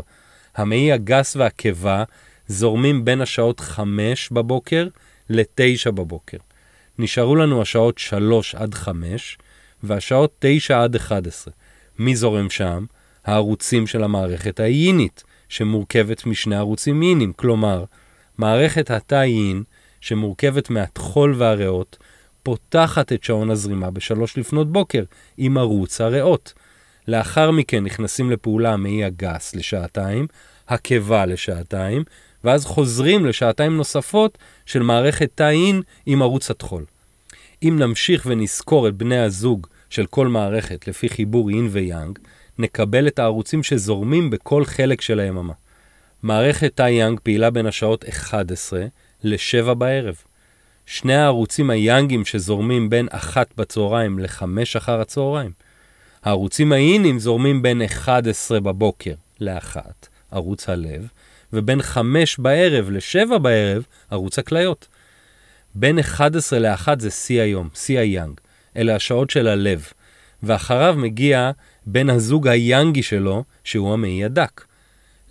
המעי 0.55 0.91
הגס 0.91 1.35
והקיבה 1.35 2.03
זורמים 2.47 3.05
בין 3.05 3.21
השעות 3.21 3.59
5 3.59 4.29
בבוקר 4.29 4.87
ל-9 5.29 5.91
בבוקר. 5.91 6.37
נשארו 6.99 7.35
לנו 7.35 7.61
השעות 7.61 7.97
3 7.97 8.55
עד 8.55 8.73
5 8.73 9.37
והשעות 9.83 10.35
9 10.39 10.83
עד 10.83 10.95
11. 10.95 11.53
מי 11.99 12.15
זורם 12.15 12.49
שם? 12.49 12.85
הערוצים 13.25 13.87
של 13.87 14.03
המערכת 14.03 14.59
האיינית, 14.59 15.23
שמורכבת 15.49 16.25
משני 16.25 16.55
ערוצים 16.55 17.01
אינים, 17.01 17.33
כלומר, 17.33 17.83
מערכת 18.37 18.91
התא 18.91 19.15
יין, 19.15 19.63
שמורכבת 20.01 20.69
מהטחול 20.69 21.35
והריאות, 21.37 21.97
פותחת 22.43 23.13
את 23.13 23.23
שעון 23.23 23.49
הזרימה 23.51 23.91
בשלוש 23.91 24.37
לפנות 24.37 24.71
בוקר 24.71 25.03
עם 25.37 25.57
ערוץ 25.57 26.01
הריאות. 26.01 26.53
לאחר 27.07 27.51
מכן 27.51 27.83
נכנסים 27.83 28.31
לפעולה 28.31 28.73
המעי 28.73 29.03
הגס 29.03 29.55
לשעתיים, 29.55 30.27
הקיבה 30.67 31.25
לשעתיים, 31.25 32.03
ואז 32.43 32.65
חוזרים 32.65 33.25
לשעתיים 33.25 33.77
נוספות 33.77 34.37
של 34.65 34.81
מערכת 34.81 35.29
תא 35.35 35.49
אין 35.49 35.81
עם 36.05 36.21
ערוץ 36.21 36.51
הטחול. 36.51 36.85
אם 37.63 37.75
נמשיך 37.79 38.23
ונזכור 38.29 38.87
את 38.87 38.95
בני 38.95 39.19
הזוג 39.19 39.67
של 39.89 40.05
כל 40.05 40.27
מערכת 40.27 40.87
לפי 40.87 41.09
חיבור 41.09 41.49
אין 41.49 41.67
ויאנג, 41.71 42.19
נקבל 42.59 43.07
את 43.07 43.19
הערוצים 43.19 43.63
שזורמים 43.63 44.29
בכל 44.29 44.65
חלק 44.65 45.01
של 45.01 45.19
היממה. 45.19 45.53
מערכת 46.23 46.71
תא 46.75 46.89
יאנג 46.89 47.19
פעילה 47.23 47.49
בין 47.49 47.65
השעות 47.65 48.05
11 48.09 48.85
ל-7 49.23 49.73
בערב. 49.73 50.15
שני 50.85 51.15
הערוצים 51.15 51.69
היאנגים 51.69 52.25
שזורמים 52.25 52.89
בין 52.89 53.07
1 53.11 53.47
בצהריים 53.57 54.19
ל-5 54.19 54.43
אחר 54.77 55.01
הצהריים. 55.01 55.51
הערוצים 56.23 56.71
האינים 56.71 57.19
זורמים 57.19 57.61
בין 57.61 57.81
11 57.81 58.59
בבוקר 58.59 59.13
ל-1, 59.39 59.75
ערוץ 60.31 60.69
הלב, 60.69 61.07
ובין 61.53 61.81
5 61.81 62.37
בערב 62.39 62.89
ל-7 62.89 63.37
בערב, 63.37 63.83
ערוץ 64.11 64.39
הכליות. 64.39 64.87
בין 65.75 65.99
11 65.99 66.59
ל-1 66.59 66.87
זה 66.99 67.11
שיא 67.11 67.41
היום, 67.41 67.69
שיא 67.75 67.99
היאנג. 67.99 68.39
אלה 68.77 68.95
השעות 68.95 69.29
של 69.29 69.47
הלב. 69.47 69.87
ואחריו 70.43 70.95
מגיע 70.97 71.51
בן 71.85 72.09
הזוג 72.09 72.47
היאנגי 72.47 73.03
שלו, 73.03 73.43
שהוא 73.63 73.93
המעי 73.93 74.25
הדק. 74.25 74.65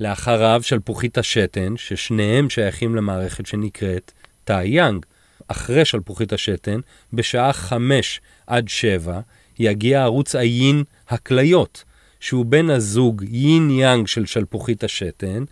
לאחריו 0.00 0.60
שלפוחית 0.64 1.18
השתן, 1.18 1.76
ששניהם 1.76 2.50
שייכים 2.50 2.96
למערכת 2.96 3.46
שנקראת 3.46 4.12
תא 4.44 4.62
יאנג. 4.64 5.06
אחרי 5.48 5.84
שלפוחית 5.84 6.32
השתן, 6.32 6.80
בשעה 7.12 7.52
5 7.52 8.20
עד 8.46 8.68
7, 8.68 9.20
יגיע 9.58 10.02
ערוץ 10.02 10.34
היין 10.36 10.84
הכליות, 11.08 11.84
שהוא 12.20 12.46
בן 12.46 12.70
הזוג 12.70 13.24
יין 13.30 13.70
יאנג 13.70 14.06
של 14.06 14.26
שלפוחית 14.26 14.84
השתן, 14.84 15.44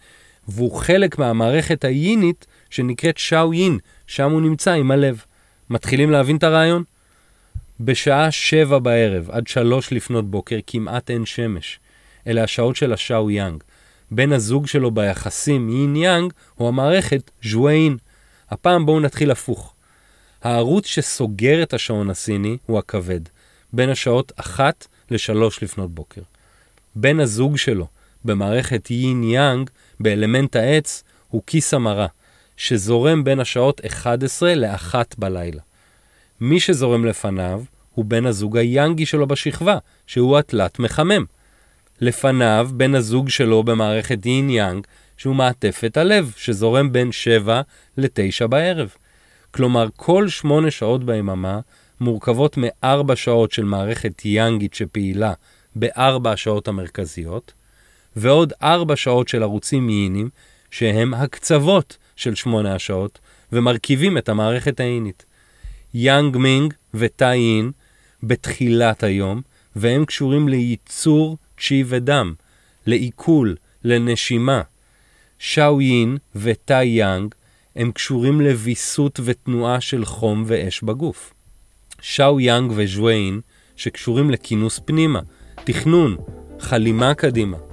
והוא 0.49 0.77
חלק 0.77 1.19
מהמערכת 1.19 1.85
היינית 1.85 2.47
שנקראת 2.71 3.19
שאו 3.19 3.55
יין, 3.55 3.79
שם 4.07 4.31
הוא 4.31 4.41
נמצא 4.41 4.73
עם 4.73 4.91
הלב. 4.91 5.25
מתחילים 5.71 6.11
להבין 6.11 6.37
את 6.37 6.43
הרעיון? 6.43 6.85
בשעה 7.81 8.31
שבע 8.31 8.79
בערב 8.79 9.31
עד 9.31 9.47
שלוש 9.47 9.93
לפנות 9.93 10.31
בוקר 10.31 10.59
כמעט 10.67 11.11
אין 11.11 11.27
שמש. 11.27 11.81
אלה 12.27 12.43
השעות 12.43 12.77
של 12.77 12.93
השאו 12.93 13.31
יאנג. 13.31 13.63
בן 14.11 14.33
הזוג 14.33 14.67
שלו 14.67 14.91
ביחסים 14.91 15.69
יין 15.69 15.97
יאנג 15.97 16.33
הוא 16.55 16.69
המערכת 16.69 17.31
ז'ואין. 17.45 17.97
הפעם 18.51 18.87
בואו 18.87 19.01
נתחיל 19.01 19.31
הפוך. 19.31 19.75
הערוץ 20.43 20.87
שסוגר 20.87 21.63
את 21.63 21.75
השעון 21.75 22.11
הסיני 22.11 22.57
הוא 22.67 22.79
הכבד, 22.79 23.21
בין 23.73 23.89
השעות 23.89 24.33
אחת 24.37 24.87
לשלוש 25.11 25.63
לפנות 25.63 25.95
בוקר. 25.95 26.21
בן 26.95 27.21
הזוג 27.21 27.57
שלו 27.57 27.87
במערכת 28.25 28.91
יין 28.91 29.25
יאנג 29.25 29.71
באלמנט 30.01 30.57
העץ 30.57 31.05
הוא 31.29 31.43
כיס 31.47 31.75
המרה, 31.75 32.07
שזורם 32.57 33.25
בין 33.25 33.41
השעות 33.41 33.81
11 33.87 34.55
ל-1 34.55 34.95
בלילה. 35.19 35.61
מי 36.41 36.61
שזורם 36.61 37.05
לפניו 37.05 37.63
הוא 37.95 38.05
בן 38.05 38.27
הזוג 38.27 38.57
היאנגי 38.57 39.07
שלו 39.07 39.27
בשכבה, 39.27 39.79
שהוא 40.07 40.39
התלת 40.39 40.79
מחמם. 40.79 41.25
לפניו 42.01 42.71
בן 42.75 42.95
הזוג 42.95 43.29
שלו 43.29 43.63
במערכת 43.63 44.27
יין 44.27 44.51
יאנג, 44.51 44.87
שהוא 45.17 45.35
מעטפת 45.35 45.97
הלב, 45.97 46.33
שזורם 46.37 46.93
בין 46.93 47.13
7 47.13 47.61
ל-9 47.97 48.47
בערב. 48.47 48.95
כלומר, 49.51 49.89
כל 49.97 50.29
שמונה 50.29 50.71
שעות 50.71 51.05
ביממה 51.05 51.61
מורכבות 52.01 52.57
מארבע 52.57 53.17
שעות 53.17 53.53
של 53.53 53.65
מערכת 53.65 54.25
יאנגית 54.25 54.75
שפעילה 54.75 55.33
בארבע 55.77 56.33
השעות 56.33 56.69
המרכזיות, 56.69 57.53
ועוד 58.17 58.53
ארבע 58.63 58.97
שעות 58.97 59.29
של 59.29 59.43
ערוצים 59.43 59.91
ייניים, 59.91 60.29
שהם 60.71 61.15
הקצוות 61.15 61.97
של 62.17 62.35
שמונה 62.35 62.75
השעות, 62.75 63.19
ומרכיבים 63.53 64.19
את 64.19 64.29
המערכת 64.29 64.81
האינית. 64.81 65.25
יאנג 65.95 66.37
מינג 66.37 66.75
וטאי 66.95 67.57
אין 67.57 67.71
בתחילת 68.23 69.03
היום, 69.03 69.41
והם 69.77 70.05
קשורים 70.05 70.49
לייצור 70.49 71.37
צ'י 71.61 71.85
ודם, 71.87 72.35
לעיכול, 72.87 73.57
לנשימה. 73.85 74.63
שאו 75.39 75.81
יין 75.81 76.17
וטאי 76.37 76.87
יאנג 76.87 77.35
הם 77.77 77.93
קשורים 77.93 78.41
לוויסות 78.41 79.21
ותנועה 79.25 79.81
של 79.81 80.05
חום 80.05 80.45
ואש 80.47 80.83
בגוף. 80.83 81.33
שאו 82.01 82.41
יאנג 82.41 82.73
וז'ואין 82.77 83.41
שקשורים 83.77 84.31
לכינוס 84.31 84.81
פנימה, 84.85 85.21
תכנון, 85.65 86.17
חלימה 86.61 87.15
קדימה. 87.15 87.70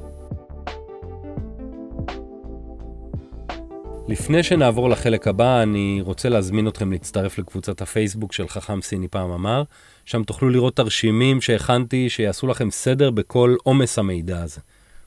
לפני 4.09 4.43
שנעבור 4.43 4.89
לחלק 4.89 5.27
הבא, 5.27 5.63
אני 5.63 5.99
רוצה 6.01 6.29
להזמין 6.29 6.67
אתכם 6.67 6.91
להצטרף 6.91 7.37
לקבוצת 7.37 7.81
הפייסבוק 7.81 8.33
של 8.33 8.47
חכם 8.47 8.81
סיני 8.81 9.07
פעם 9.07 9.31
אמר, 9.31 9.63
שם 10.05 10.23
תוכלו 10.23 10.49
לראות 10.49 10.75
תרשימים 10.75 11.41
שהכנתי 11.41 12.09
שיעשו 12.09 12.47
לכם 12.47 12.71
סדר 12.71 13.11
בכל 13.11 13.55
עומס 13.63 13.99
המידע 13.99 14.41
הזה. 14.41 14.61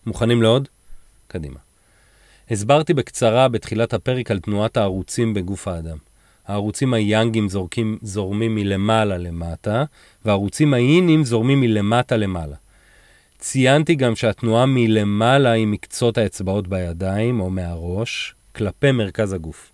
מוכנים 0.07 0.43
לעוד? 0.43 0.69
קדימה. 1.29 1.59
הסברתי 2.51 2.95
בקצרה 2.95 3.49
בתחילת 3.49 3.95
הפרק 3.95 4.31
על 4.31 4.39
תנועת 4.39 4.77
הערוצים 4.77 5.35
בגוף 5.35 5.69
האדם. 5.69 5.97
הערוצים 6.47 6.95
היאנגים 6.95 7.49
זורקים, 7.49 7.99
זורמים 8.03 8.55
מלמעלה 8.55 9.19
למטה, 9.19 9.85
והערוצים 10.25 10.75
האינים 10.75 11.25
זורמים 11.25 11.61
מלמטה 11.61 12.17
למעלה. 12.17 12.57
ציינתי 13.39 13.95
גם 13.95 14.17
שהתנועה 14.17 14.67
מלמעלה 14.67 15.51
היא 15.51 15.67
מקצות 15.67 16.19
האצבעות 16.19 16.69
בידיים 16.69 17.41
או 17.41 17.51
מהראש, 17.51 18.35
כלפי 18.57 18.93
מרכז 18.93 19.33
הגוף. 19.33 19.73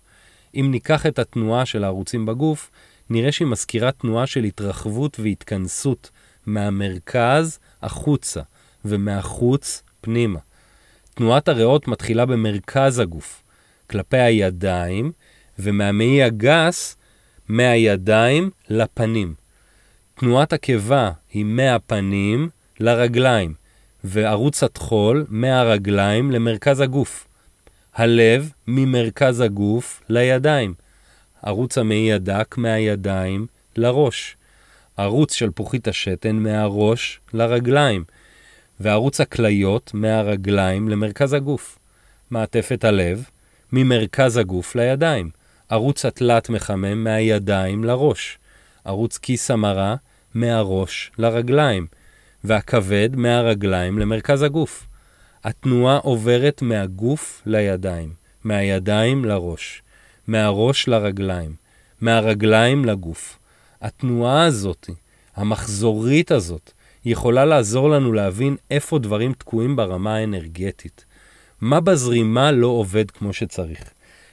אם 0.55 0.67
ניקח 0.71 1.05
את 1.05 1.19
התנועה 1.19 1.65
של 1.65 1.83
הערוצים 1.83 2.25
בגוף, 2.25 2.71
נראה 3.09 3.31
שהיא 3.31 3.47
מזכירה 3.47 3.91
תנועה 3.91 4.27
של 4.27 4.43
התרחבות 4.43 5.19
והתכנסות 5.19 6.09
מהמרכז 6.45 7.59
החוצה 7.81 8.41
ומהחוץ 8.85 9.83
פנימה. 10.01 10.39
תנועת 11.13 11.47
הריאות 11.47 11.87
מתחילה 11.87 12.25
במרכז 12.25 12.99
הגוף, 12.99 13.43
כלפי 13.89 14.17
הידיים, 14.17 15.11
ומהמעי 15.59 16.23
הגס, 16.23 16.97
מהידיים 17.47 18.49
לפנים. 18.69 19.33
תנועת 20.15 20.53
הקיבה 20.53 21.11
היא 21.33 21.45
מהפנים 21.45 22.49
לרגליים, 22.79 23.53
וערוץ 24.03 24.63
הטחול 24.63 25.25
מהרגליים 25.29 26.31
למרכז 26.31 26.79
הגוף. 26.79 27.26
הלב 27.97 28.51
ממרכז 28.67 29.39
הגוף 29.41 30.01
לידיים. 30.09 30.73
ערוץ 31.43 31.77
המעי 31.77 32.13
הדק 32.13 32.55
מהידיים 32.57 33.45
לראש. 33.75 34.35
ערוץ 34.97 35.33
שלפוחית 35.33 35.87
השתן 35.87 36.35
מהראש 36.35 37.19
לרגליים. 37.33 38.03
וערוץ 38.79 39.21
הכליות 39.21 39.91
מהרגליים 39.93 40.89
למרכז 40.89 41.33
הגוף. 41.33 41.79
מעטפת 42.31 42.83
הלב 42.83 43.23
ממרכז 43.71 44.37
הגוף 44.37 44.75
לידיים. 44.75 45.29
ערוץ 45.69 46.05
התלת 46.05 46.49
מחמם 46.49 47.03
מהידיים 47.03 47.83
לראש. 47.83 48.37
ערוץ 48.85 49.17
כיס 49.17 49.51
המרה 49.51 49.95
מהראש 50.33 51.11
לרגליים. 51.17 51.87
והכבד 52.43 53.09
מהרגליים 53.15 53.99
למרכז 53.99 54.41
הגוף. 54.41 54.86
התנועה 55.47 55.97
עוברת 55.97 56.61
מהגוף 56.61 57.41
לידיים, 57.45 58.13
מהידיים 58.43 59.25
לראש, 59.25 59.81
מהראש 60.27 60.87
לרגליים, 60.87 61.55
מהרגליים 62.01 62.85
לגוף. 62.85 63.37
התנועה 63.81 64.45
הזאת, 64.45 64.89
המחזורית 65.35 66.31
הזאת, 66.31 66.71
יכולה 67.05 67.45
לעזור 67.45 67.89
לנו 67.89 68.13
להבין 68.13 68.55
איפה 68.71 68.99
דברים 68.99 69.33
תקועים 69.33 69.75
ברמה 69.75 70.15
האנרגטית. 70.15 71.05
מה 71.61 71.79
בזרימה 71.79 72.51
לא 72.51 72.67
עובד 72.67 73.11
כמו 73.11 73.33
שצריך. 73.33 73.83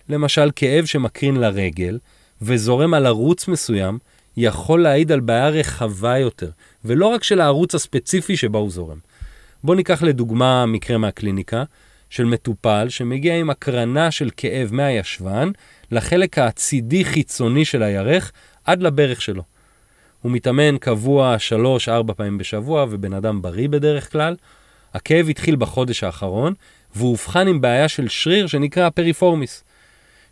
למשל, 0.09 0.51
כאב 0.57 0.85
שמקרין 0.85 1.37
לרגל 1.37 1.99
וזורם 2.43 2.95
על 2.95 3.07
ערוץ 3.07 3.49
מסוים, 3.49 3.99
יכול 4.37 4.83
להעיד 4.83 5.13
על 5.13 5.21
בעיה 5.21 5.49
רחבה 5.49 6.19
יותר, 6.19 6.51
ולא 6.85 7.07
רק 7.07 7.25
של 7.25 7.41
הערוץ 7.41 7.75
הספציפי 7.75 8.37
שבה 8.37 8.59
הוא 8.59 8.71
זורם. 8.71 8.99
בואו 9.65 9.77
ניקח 9.77 10.03
לדוגמה 10.03 10.67
מקרה 10.67 10.99
מהקליניקה, 10.99 11.65
של 12.11 12.25
מטופל 12.25 12.87
שמגיע 12.89 13.37
עם 13.37 13.51
הקרנה 13.51 14.11
של 14.11 14.31
כאב 14.37 14.69
מהישבן 14.73 15.51
לחלק 15.91 16.39
הצידי-חיצוני 16.39 17.65
של 17.65 17.83
הירך 17.83 18.33
עד 18.65 18.83
לברך 18.83 19.23
שלו. 19.23 19.43
הוא 20.23 20.33
מתאמן 20.33 20.79
קבוע 20.79 21.37
3-4 22.11 22.13
פעמים 22.13 22.39
בשבוע 22.39 22.87
ובן 22.91 23.13
אדם 23.13 23.43
בריא 23.43 23.69
בדרך 23.69 24.13
כלל. 24.13 24.37
הכאב 24.95 25.29
התחיל 25.29 25.57
בחודש 25.57 26.05
האחרון 26.05 26.55
והוא 26.95 27.11
אובחן 27.11 27.49
עם 27.49 27.61
בעיה 27.61 27.89
של 27.89 28.09
שריר 28.09 28.47
שנקרא 28.47 28.91
פריפורמיס. 28.91 29.65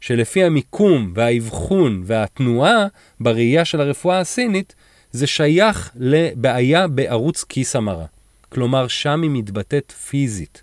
שלפי 0.01 0.45
המיקום 0.45 1.12
והאבחון 1.14 2.03
והתנועה 2.05 2.87
בראייה 3.21 3.64
של 3.64 3.81
הרפואה 3.81 4.21
הסינית, 4.21 4.75
זה 5.12 5.27
שייך 5.27 5.90
לבעיה 5.97 6.88
בערוץ 6.88 7.45
כיס 7.45 7.77
המרה. 7.77 8.07
כלומר, 8.53 8.88
שם 8.88 9.23
היא 9.23 9.31
מתבטאת 9.31 9.93
פיזית. 9.93 10.62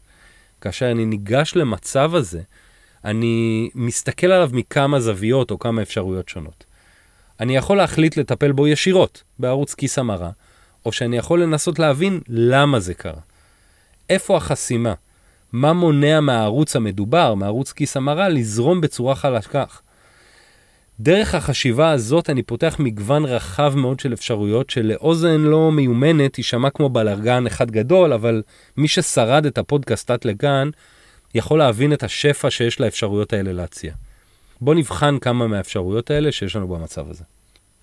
כאשר 0.62 0.91
אני 0.91 1.06
ניגש 1.06 1.56
למצב 1.56 2.15
הזה, 2.15 2.41
אני 3.06 3.69
מסתכל 3.75 4.28
עליו 4.28 4.49
מכמה 4.54 4.99
זוויות 4.99 5.52
או 5.52 5.60
כמה 5.60 5.82
אפשרויות 5.82 6.30
שונות. 6.30 6.63
אני 7.39 7.56
יכול 7.56 7.78
להחליט 7.78 8.17
לטפל 8.17 8.52
בו 8.52 8.67
ישירות, 8.67 9.23
בערוץ 9.39 9.73
כיס 9.73 9.99
המרה, 9.99 10.32
או 10.86 10.91
שאני 10.91 11.17
יכול 11.17 11.43
לנסות 11.43 11.80
להבין 11.80 12.19
למה 12.28 12.80
זה 12.80 12.93
קרה. 12.93 13.21
איפה 14.10 14.38
החסימה? 14.38 14.93
מה 15.52 15.73
מונע 15.73 16.19
מהערוץ 16.19 16.75
המדובר, 16.75 17.36
מערוץ 17.36 17.71
כיס 17.71 17.97
המרה, 17.97 18.30
לזרום 18.30 18.82
בצורה 18.82 19.15
חלקה? 19.15 19.63
דרך 20.99 21.35
החשיבה 21.35 21.91
הזאת 21.91 22.29
אני 22.29 22.43
פותח 22.43 22.75
מגוון 22.79 23.25
רחב 23.25 23.73
מאוד 23.75 23.99
של 23.99 24.13
אפשרויות 24.13 24.69
שלאוזן 24.69 25.41
לא 25.41 25.71
מיומנת 25.71 26.38
יישמע 26.38 26.69
כמו 26.69 26.89
בלארגן 26.89 27.47
אחד 27.47 27.71
גדול, 27.71 28.13
אבל 28.13 28.43
מי 28.77 28.88
ששרד 28.88 29.45
את 29.45 29.57
הפודקאסט 29.57 30.12
תת 30.12 30.25
לגן 30.25 30.69
יכול 31.35 31.59
להבין 31.59 31.93
את 31.93 32.03
השפע 32.03 32.51
שיש 32.51 32.79
לאפשרויות 32.79 33.33
האלה 33.33 33.53
להציע. 33.53 33.93
בואו 34.62 34.77
נבחן 34.77 35.19
כמה 35.19 35.47
מהאפשרויות 35.47 36.12
האלה 36.12 36.31
שיש 36.31 36.55
לנו 36.55 36.67
במצב 36.67 37.09
הזה. 37.09 37.23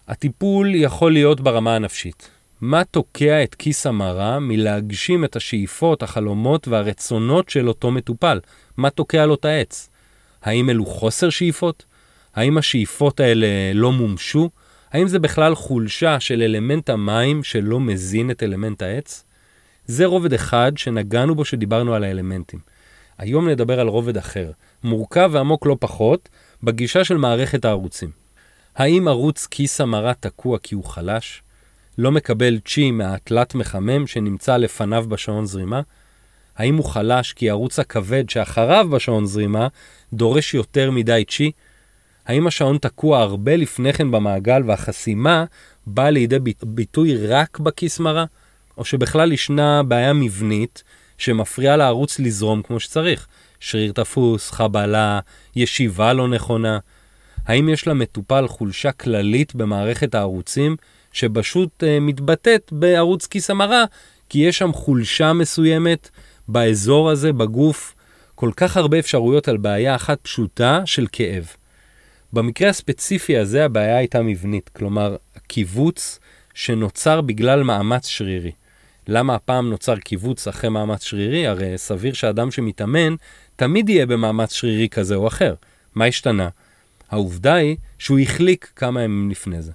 הטיפול 0.09 0.75
יכול 0.75 1.13
להיות 1.13 1.41
ברמה 1.41 1.77
הנפשית. 1.77 2.31
מה 2.61 2.85
תוקע 2.85 3.43
את 3.43 3.55
כיס 3.55 3.87
המרה 3.87 4.39
מלהגשים 4.39 5.25
את 5.25 5.37
השאיפות, 5.37 6.03
החלומות 6.03 6.69
והרצונות 6.69 7.49
של 7.49 7.69
אותו 7.69 7.91
מטופל? 7.91 8.41
מה 8.77 8.91
תוקע 8.91 9.27
לו 9.27 9.35
את 9.35 9.45
העץ? 9.45 9.89
האם 10.43 10.71
אלו 10.71 10.87
חוסר 10.87 11.31
שאיפות? 11.31 11.85
האם 12.37 12.59
השאיפות 12.59 13.21
האלה 13.21 13.47
לא 13.75 13.93
מומשו? 13.93 14.51
האם 14.93 15.09
זה 15.09 15.19
בכלל 15.19 15.55
חולשה 15.55 16.21
של 16.21 16.43
אלמנט 16.43 16.91
המים 16.91 17.43
שלא 17.43 17.81
מזין 17.81 18.31
את 18.31 18.43
אלמנט 18.43 18.83
העץ? 18.83 19.25
זה 19.87 20.07
רובד 20.07 20.33
אחד 20.33 20.73
שנגענו 20.77 21.35
בו 21.35 21.45
שדיברנו 21.45 21.95
על 21.95 22.05
האלמנטים. 22.05 22.59
היום 23.19 23.49
נדבר 23.49 23.81
על 23.81 23.89
רובד 23.89 24.17
אחר, 24.17 24.51
מורכב 24.85 25.31
ועמוק 25.33 25.67
לא 25.67 25.77
פחות, 25.81 26.29
בגישה 26.63 27.05
של 27.05 27.17
מערכת 27.17 27.65
הערוצים. 27.65 28.11
האם 28.77 29.09
ערוץ 29.09 29.47
כיס 29.47 29.81
המרה 29.81 30.15
תקוע 30.21 30.59
כי 30.59 30.75
הוא 30.75 30.85
חלש? 30.85 31.43
לא 31.99 32.13
מקבל 32.13 32.59
צ'י 32.59 32.91
מהתלת 32.91 33.55
מחמם 33.55 34.07
שנמצא 34.07 34.57
לפניו 34.57 35.05
בשעון 35.09 35.47
זרימה? 35.47 35.81
האם 36.57 36.77
הוא 36.77 36.85
חלש 36.85 37.33
כי 37.33 37.51
הערוץ 37.51 37.79
הכבד 37.79 38.31
שאחריו 38.31 38.89
בשעון 38.91 39.27
זרימה 39.27 39.69
דורש 40.13 40.55
יותר 40.55 40.91
מדי 40.91 41.25
צ'י? 41.29 41.51
האם 42.27 42.47
השעון 42.47 42.79
תקוע 42.79 43.21
הרבה 43.21 43.57
לפני 43.57 43.93
כן 43.93 44.11
במעגל 44.11 44.63
והחסימה 44.67 45.45
באה 45.87 46.11
לידי 46.11 46.37
ביטוי 46.63 47.27
רק 47.27 47.59
בכיס 47.59 48.01
מרה? 48.01 48.25
או 48.79 48.85
שבכלל 48.85 49.33
ישנה 49.33 49.83
בעיה 49.83 50.13
מבנית 50.13 50.83
שמפריעה 51.19 51.77
לערוץ 51.77 52.19
לזרום 52.19 52.63
כמו 52.63 52.81
שצריך? 52.81 53.27
שריר 53.61 53.93
תפוס, 53.93 54.51
חבלה, 54.51 55.21
ישיבה 55.57 56.13
לא 56.13 56.29
נכונה? 56.29 56.79
האם 57.47 57.69
יש 57.69 57.89
למטופל 57.89 58.49
חולשה 58.49 58.93
כללית 58.93 59.55
במערכת 59.55 60.15
הערוצים 60.15 60.77
שפשוט 61.13 61.83
uh, 61.83 61.87
מתבטאת 62.01 62.73
בערוץ 62.73 63.27
כיס 63.27 63.51
המרה, 63.51 63.85
כי 64.29 64.39
יש 64.39 64.59
שם 64.59 64.73
חולשה 64.73 65.33
מסוימת 65.33 66.11
באזור 66.49 67.11
הזה, 67.11 67.33
בגוף, 67.33 67.95
כל 68.35 68.51
כך 68.57 68.77
הרבה 68.77 68.99
אפשרויות 68.99 69.49
על 69.49 69.57
בעיה 69.57 69.95
אחת 69.95 70.19
פשוטה 70.23 70.83
של 70.85 71.07
כאב. 71.13 71.47
במקרה 72.33 72.69
הספציפי 72.69 73.37
הזה 73.37 73.65
הבעיה 73.65 73.97
הייתה 73.97 74.23
מבנית, 74.23 74.69
כלומר, 74.69 75.17
קיבוץ 75.47 76.19
שנוצר 76.55 77.21
בגלל 77.21 77.63
מאמץ 77.63 78.07
שרירי. 78.07 78.53
למה 79.09 79.35
הפעם 79.35 79.71
נוצר 79.71 79.97
קיבוץ 79.97 80.49
אחרי 80.49 80.71
מאמץ 80.71 81.05
שרירי? 81.05 81.47
הרי 81.47 81.79
סביר 81.79 82.13
שאדם 82.13 82.51
שמתאמן 82.51 83.15
תמיד 83.57 83.89
יהיה 83.89 84.07
במאמץ 84.07 84.53
שרירי 84.53 84.89
כזה 84.89 85.15
או 85.15 85.29
אחר. 85.29 85.55
מה 85.95 86.05
השתנה? 86.05 86.49
העובדה 87.11 87.55
היא 87.55 87.77
שהוא 87.99 88.19
החליק 88.19 88.73
כמה 88.77 89.03
ימים 89.03 89.31
לפני 89.31 89.63
זה. 89.63 89.73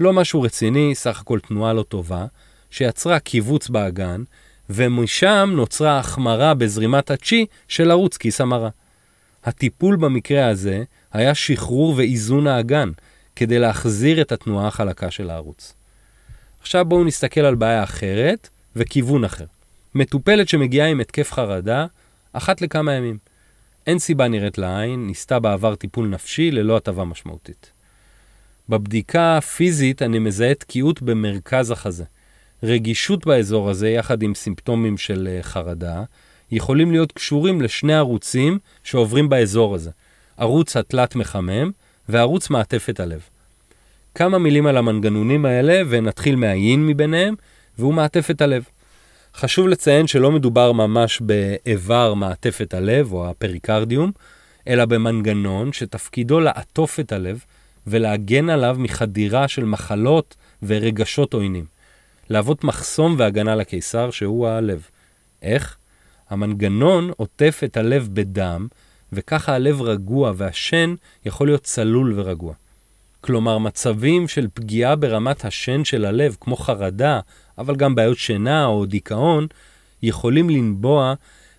לא 0.00 0.12
משהו 0.12 0.42
רציני, 0.42 0.94
סך 0.94 1.20
הכל 1.20 1.40
תנועה 1.40 1.72
לא 1.72 1.82
טובה, 1.82 2.26
שיצרה 2.70 3.18
קיבוץ 3.18 3.68
באגן, 3.68 4.22
ומשם 4.70 5.52
נוצרה 5.56 5.98
החמרה 5.98 6.54
בזרימת 6.54 7.10
הצ'י 7.10 7.46
של 7.68 7.90
ערוץ 7.90 8.16
כיס 8.16 8.40
המרה. 8.40 8.68
הטיפול 9.44 9.96
במקרה 9.96 10.48
הזה 10.48 10.84
היה 11.16 11.34
שחרור 11.34 11.94
ואיזון 11.96 12.46
האגן, 12.46 12.90
כדי 13.36 13.58
להחזיר 13.58 14.20
את 14.20 14.32
התנועה 14.32 14.68
החלקה 14.68 15.10
של 15.10 15.30
הערוץ. 15.30 15.74
עכשיו 16.60 16.84
בואו 16.84 17.04
נסתכל 17.04 17.40
על 17.40 17.54
בעיה 17.54 17.82
אחרת 17.82 18.48
וכיוון 18.76 19.24
אחר. 19.24 19.44
מטופלת 19.94 20.48
שמגיעה 20.48 20.88
עם 20.88 21.00
התקף 21.00 21.32
חרדה 21.32 21.86
אחת 22.32 22.60
לכמה 22.60 22.92
ימים. 22.92 23.18
אין 23.86 23.98
סיבה 23.98 24.28
נראית 24.28 24.58
לעין, 24.58 25.06
ניסתה 25.06 25.38
בעבר 25.38 25.74
טיפול 25.74 26.06
נפשי 26.06 26.50
ללא 26.50 26.76
הטבה 26.76 27.04
משמעותית. 27.04 27.70
בבדיקה 28.68 29.36
הפיזית 29.36 30.02
אני 30.02 30.18
מזהה 30.18 30.54
תקיעות 30.54 31.02
במרכז 31.02 31.70
החזה. 31.70 32.04
רגישות 32.62 33.26
באזור 33.26 33.70
הזה, 33.70 33.88
יחד 33.88 34.22
עם 34.22 34.34
סימפטומים 34.34 34.98
של 34.98 35.28
אה, 35.30 35.42
חרדה, 35.42 36.02
יכולים 36.50 36.90
להיות 36.92 37.12
קשורים 37.12 37.60
לשני 37.60 37.94
ערוצים 37.94 38.58
שעוברים 38.84 39.28
באזור 39.28 39.74
הזה. 39.74 39.90
ערוץ 40.36 40.76
התלת 40.76 41.16
מחמם 41.16 41.70
וערוץ 42.08 42.50
מעטפת 42.50 43.00
הלב. 43.00 43.20
כמה 44.14 44.38
מילים 44.38 44.66
על 44.66 44.76
המנגנונים 44.76 45.44
האלה 45.44 45.82
ונתחיל 45.88 46.36
מהיין 46.36 46.86
מביניהם, 46.86 47.34
והוא 47.78 47.94
מעטפת 47.94 48.40
הלב. 48.40 48.64
חשוב 49.34 49.68
לציין 49.68 50.06
שלא 50.06 50.32
מדובר 50.32 50.72
ממש 50.72 51.20
באיבר 51.20 52.14
מעטפת 52.14 52.74
הלב 52.74 53.12
או 53.12 53.30
הפריקרדיום, 53.30 54.12
אלא 54.68 54.84
במנגנון 54.84 55.72
שתפקידו 55.72 56.40
לעטוף 56.40 57.00
את 57.00 57.12
הלב 57.12 57.44
ולהגן 57.86 58.50
עליו 58.50 58.76
מחדירה 58.78 59.48
של 59.48 59.64
מחלות 59.64 60.34
ורגשות 60.62 61.34
עוינים. 61.34 61.64
להוות 62.30 62.64
מחסום 62.64 63.14
והגנה 63.18 63.54
לקיסר 63.54 64.10
שהוא 64.10 64.48
הלב. 64.48 64.86
איך? 65.42 65.76
המנגנון 66.30 67.10
עוטף 67.16 67.60
את 67.64 67.76
הלב 67.76 68.08
בדם, 68.12 68.66
וככה 69.12 69.54
הלב 69.54 69.82
רגוע 69.82 70.32
והשן 70.36 70.94
יכול 71.24 71.46
להיות 71.46 71.62
צלול 71.62 72.12
ורגוע. 72.16 72.54
כלומר, 73.20 73.58
מצבים 73.58 74.28
של 74.28 74.46
פגיעה 74.54 74.96
ברמת 74.96 75.44
השן 75.44 75.84
של 75.84 76.04
הלב, 76.04 76.36
כמו 76.40 76.56
חרדה, 76.56 77.20
אבל 77.58 77.76
גם 77.76 77.94
בעיות 77.94 78.18
שינה 78.18 78.66
או 78.66 78.86
דיכאון, 78.86 79.46
יכולים 80.02 80.50
לנבוע 80.50 81.14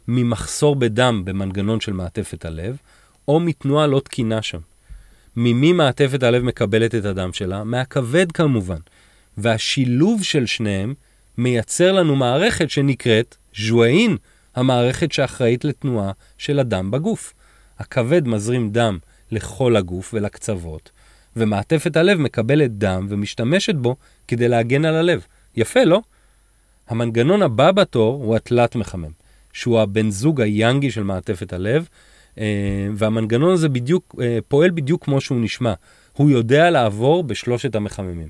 ממחסור 0.07 0.75
בדם 0.75 1.21
במנגנון 1.25 1.79
של 1.79 1.93
מעטפת 1.93 2.45
הלב, 2.45 2.77
או 3.27 3.39
מתנועה 3.39 3.87
לא 3.87 3.99
תקינה 3.99 4.41
שם. 4.41 4.59
ממי 5.35 5.73
מעטפת 5.73 6.23
הלב 6.23 6.43
מקבלת 6.43 6.95
את 6.95 7.05
הדם 7.05 7.33
שלה? 7.33 7.63
מהכבד 7.63 8.31
כמובן. 8.31 8.79
והשילוב 9.37 10.23
של 10.23 10.45
שניהם 10.45 10.93
מייצר 11.37 11.91
לנו 11.91 12.15
מערכת 12.15 12.69
שנקראת 12.69 13.35
ז'ואין, 13.67 14.17
המערכת 14.55 15.11
שאחראית 15.11 15.65
לתנועה 15.65 16.11
של 16.37 16.59
הדם 16.59 16.91
בגוף. 16.91 17.33
הכבד 17.79 18.27
מזרים 18.27 18.69
דם 18.69 18.97
לכל 19.31 19.75
הגוף 19.75 20.13
ולקצוות, 20.13 20.91
ומעטפת 21.35 21.97
הלב 21.97 22.19
מקבלת 22.19 22.77
דם 22.77 23.07
ומשתמשת 23.09 23.75
בו 23.75 23.95
כדי 24.27 24.47
להגן 24.47 24.85
על 24.85 24.95
הלב. 24.95 25.25
יפה, 25.55 25.83
לא? 25.83 26.01
המנגנון 26.87 27.41
הבא 27.41 27.71
בתור 27.71 28.23
הוא 28.23 28.35
התלת 28.35 28.75
מחמם, 28.75 29.11
שהוא 29.53 29.79
הבן 29.79 30.09
זוג 30.09 30.41
היאנגי 30.41 30.91
של 30.91 31.03
מעטפת 31.03 31.53
הלב, 31.53 31.87
אה, 32.39 32.87
והמנגנון 32.95 33.53
הזה 33.53 33.69
בדיוק, 33.69 34.15
אה, 34.21 34.39
פועל 34.47 34.71
בדיוק 34.71 35.05
כמו 35.05 35.21
שהוא 35.21 35.41
נשמע. 35.41 35.73
הוא 36.13 36.29
יודע 36.29 36.69
לעבור 36.69 37.23
בשלושת 37.23 37.75
המחממים. 37.75 38.29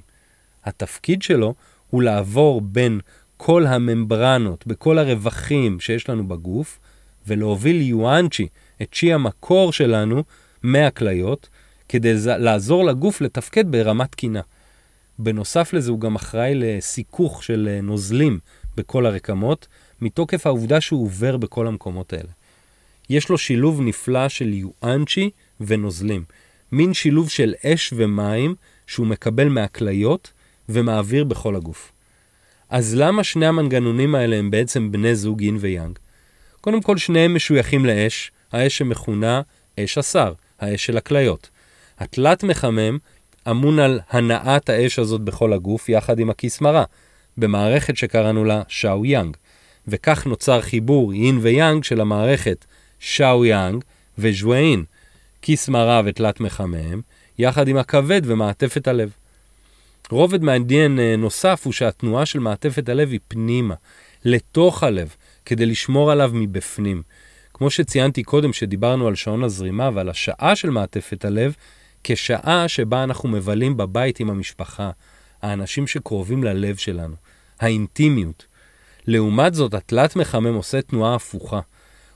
התפקיד 0.65 1.21
שלו 1.21 1.53
הוא 1.89 2.03
לעבור 2.03 2.61
בין 2.61 2.99
כל 3.37 3.65
הממברנות, 3.65 4.67
בכל 4.67 4.97
הרווחים 4.97 5.79
שיש 5.79 6.09
לנו 6.09 6.27
בגוף, 6.27 6.79
ולהוביל 7.27 7.81
יואנצ'י, 7.81 8.47
את 8.81 8.87
צ'י 8.93 9.13
המקור 9.13 9.73
שלנו, 9.73 10.23
מהכליות, 10.63 11.49
כדי 11.89 12.13
לעזור 12.25 12.85
לגוף 12.85 13.21
לתפקד 13.21 13.71
ברמת 13.71 14.11
תקינה. 14.11 14.41
בנוסף 15.19 15.73
לזה 15.73 15.91
הוא 15.91 15.99
גם 15.99 16.15
אחראי 16.15 16.55
לסיכוך 16.55 17.43
של 17.43 17.69
אה, 17.71 17.81
נוזלים 17.81 18.39
בכל 18.77 19.05
הרקמות, 19.05 19.67
מתוקף 20.01 20.47
העובדה 20.47 20.81
שהוא 20.81 21.05
עובר 21.05 21.37
בכל 21.37 21.67
המקומות 21.67 22.13
האלה. 22.13 22.29
יש 23.09 23.29
לו 23.29 23.37
שילוב 23.37 23.81
נפלא 23.81 24.29
של 24.29 24.53
יואנצ'י 24.53 25.29
ונוזלים. 25.61 26.23
מין 26.71 26.93
שילוב 26.93 27.29
של 27.29 27.53
אש 27.65 27.93
ומים 27.95 28.55
שהוא 28.87 29.07
מקבל 29.07 29.49
מהכליות 29.49 30.31
ומעביר 30.69 31.23
בכל 31.23 31.55
הגוף. 31.55 31.91
אז 32.69 32.95
למה 32.95 33.23
שני 33.23 33.45
המנגנונים 33.45 34.15
האלה 34.15 34.35
הם 34.35 34.51
בעצם 34.51 34.91
בני 34.91 35.15
זוג 35.15 35.41
יין 35.41 35.57
ויאנג? 35.59 35.99
קודם 36.61 36.81
כל, 36.81 36.97
שניהם 36.97 37.35
משויכים 37.35 37.85
לאש, 37.85 38.31
האש 38.51 38.77
שמכונה 38.77 39.41
אש 39.79 39.97
השר, 39.97 40.33
האש 40.59 40.85
של 40.85 40.97
הכליות. 40.97 41.49
התלת 41.99 42.43
מחמם 42.43 42.97
אמון 43.49 43.79
על 43.79 43.99
הנעת 44.09 44.69
האש 44.69 44.99
הזאת 44.99 45.21
בכל 45.21 45.53
הגוף 45.53 45.89
יחד 45.89 46.19
עם 46.19 46.29
הכיס 46.29 46.61
מרה, 46.61 46.83
במערכת 47.37 47.97
שקראנו 47.97 48.43
לה 48.43 48.61
שאו 48.67 49.05
יאנג, 49.05 49.37
וכך 49.87 50.25
נוצר 50.25 50.61
חיבור 50.61 51.13
יין 51.13 51.37
ויאנג 51.41 51.83
של 51.83 52.01
המערכת 52.01 52.65
שאו 52.99 53.45
יאנג 53.45 53.83
וז'ואין, 54.17 54.83
כיס 55.41 55.69
מרה 55.69 56.01
ותלת 56.05 56.39
מחמם, 56.39 57.01
יחד 57.39 57.67
עם 57.67 57.77
הכבד 57.77 58.21
ומעטפת 58.25 58.87
הלב. 58.87 59.11
רובד 60.09 60.43
מעניין 60.43 60.99
אה, 60.99 61.15
נוסף 61.17 61.61
הוא 61.65 61.73
שהתנועה 61.73 62.25
של 62.25 62.39
מעטפת 62.39 62.89
הלב 62.89 63.11
היא 63.11 63.19
פנימה, 63.27 63.75
לתוך 64.25 64.83
הלב, 64.83 65.15
כדי 65.45 65.65
לשמור 65.65 66.11
עליו 66.11 66.31
מבפנים. 66.33 67.01
כמו 67.57 67.69
שציינתי 67.69 68.23
קודם, 68.23 68.53
שדיברנו 68.53 69.07
על 69.07 69.15
שעון 69.15 69.43
הזרימה 69.43 69.89
ועל 69.93 70.09
השעה 70.09 70.55
של 70.55 70.69
מעטפת 70.69 71.25
הלב, 71.25 71.55
כשעה 72.03 72.67
שבה 72.67 73.03
אנחנו 73.03 73.29
מבלים 73.29 73.77
בבית 73.77 74.19
עם 74.19 74.29
המשפחה, 74.29 74.91
האנשים 75.41 75.87
שקרובים 75.87 76.43
ללב 76.43 76.75
שלנו, 76.75 77.15
האינטימיות. 77.59 78.45
לעומת 79.07 79.53
זאת, 79.53 79.73
התלת 79.73 80.15
מחמם 80.15 80.53
עושה 80.53 80.81
תנועה 80.81 81.15
הפוכה. 81.15 81.59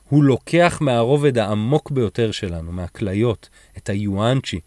הוא 0.08 0.24
לוקח 0.24 0.78
מהרובד 0.80 1.38
העמוק 1.38 1.90
ביותר 1.90 2.30
שלנו, 2.30 2.72
מהכליות, 2.72 3.48
את 3.76 3.88
היואנצ'י, 3.88 4.60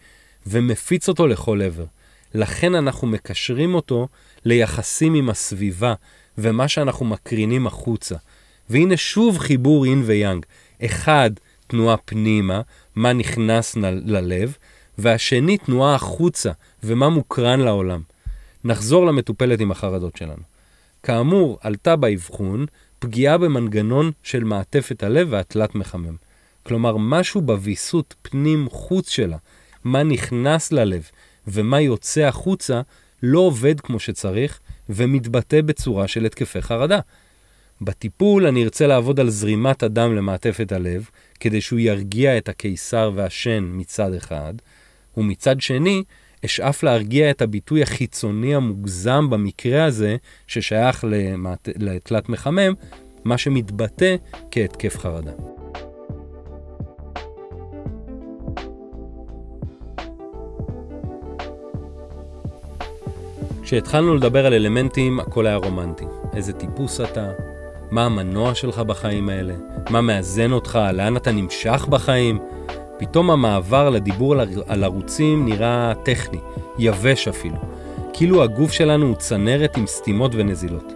ומפיץ 0.47 1.09
אותו 1.09 1.27
לכל 1.27 1.61
עבר. 1.61 1.85
לכן 2.33 2.75
אנחנו 2.75 3.07
מקשרים 3.07 3.75
אותו 3.75 4.07
ליחסים 4.45 5.13
עם 5.13 5.29
הסביבה 5.29 5.93
ומה 6.38 6.67
שאנחנו 6.67 7.05
מקרינים 7.05 7.67
החוצה. 7.67 8.15
והנה 8.69 8.97
שוב 8.97 9.38
חיבור 9.38 9.86
אין 9.86 10.04
ויאנג. 10.06 10.45
אחד, 10.86 11.32
תנועה 11.67 11.97
פנימה, 11.97 12.62
מה 12.95 13.13
נכנס 13.13 13.75
ללב, 14.06 14.58
והשני, 14.97 15.58
תנועה 15.58 15.95
החוצה, 15.95 16.51
ומה 16.84 17.10
מוקרן 17.10 17.60
לעולם. 17.60 18.01
נחזור 18.63 19.06
למטופלת 19.06 19.60
עם 19.60 19.71
החרדות 19.71 20.17
שלנו. 20.17 20.43
כאמור, 21.04 21.58
עלתה 21.62 21.95
באבחון 21.95 22.65
פגיעה 22.99 23.38
במנגנון 23.38 24.12
של 24.23 24.43
מעטפת 24.43 25.04
הלב 25.04 25.28
והתלת 25.32 25.75
מחמם. 25.75 26.15
כלומר, 26.63 26.97
משהו 26.97 27.41
בוויסות 27.41 28.15
פנים-חוץ 28.21 29.10
שלה, 29.10 29.38
מה 29.84 30.04
נכנס 30.04 30.71
ללב 30.71 31.10
ומה 31.47 31.82
יוצא 31.82 32.21
החוצה, 32.21 32.82
לא 33.23 33.39
עובד 33.39 33.80
כמו 33.80 33.99
שצריך 33.99 34.60
ומתבטא 34.89 35.62
בצורה 35.62 36.08
של 36.08 36.25
התקפי 36.25 36.62
חרדה. 36.62 36.99
בטיפול 37.81 38.47
אני 38.47 38.63
ארצה 38.63 38.88
לעבוד 38.88 39.19
על 39.19 39.29
זרימת 39.29 39.83
הדם 39.83 40.15
למעטפת 40.15 40.71
הלב, 40.71 41.09
כדי 41.39 41.61
שהוא 41.61 41.79
ירגיע 41.79 42.38
את 42.38 42.49
הקיסר 42.49 43.11
והשן 43.15 43.69
מצד 43.73 44.13
אחד, 44.13 44.53
ומצד 45.17 45.61
שני, 45.61 46.03
אשאף 46.45 46.83
להרגיע 46.83 47.29
את 47.29 47.41
הביטוי 47.41 47.83
החיצוני 47.83 48.55
המוגזם 48.55 49.29
במקרה 49.29 49.85
הזה, 49.85 50.15
ששייך 50.47 51.05
למעט... 51.07 51.69
לתלת 51.75 52.29
מחמם, 52.29 52.73
מה 53.23 53.38
שמתבטא 53.38 54.15
כהתקף 54.51 54.97
חרדה. 54.97 55.31
כשהתחלנו 63.63 64.15
לדבר 64.15 64.45
על 64.45 64.53
אלמנטים, 64.53 65.19
הכל 65.19 65.47
היה 65.47 65.55
רומנטי. 65.55 66.05
איזה 66.33 66.53
טיפוס 66.53 67.01
אתה, 67.01 67.31
מה 67.91 68.06
המנוע 68.06 68.56
שלך 68.56 68.80
בחיים 68.80 69.30
האלה, 69.30 69.54
מה 69.89 70.02
מאזן 70.02 70.52
אותך, 70.52 70.80
לאן 70.93 71.17
אתה 71.17 71.32
נמשך 71.32 71.88
בחיים. 71.89 72.39
פתאום 72.98 73.32
המעבר 73.32 73.89
לדיבור 73.89 74.36
על 74.67 74.84
ערוצים 74.84 75.45
נראה 75.45 75.93
טכני, 76.04 76.39
יבש 76.80 77.28
אפילו. 77.28 77.58
כאילו 78.13 78.43
הגוף 78.43 78.71
שלנו 78.71 79.06
הוא 79.06 79.15
צנרת 79.15 79.78
עם 79.78 79.88
סתימות 79.88 80.32
ונזילות. 80.36 80.93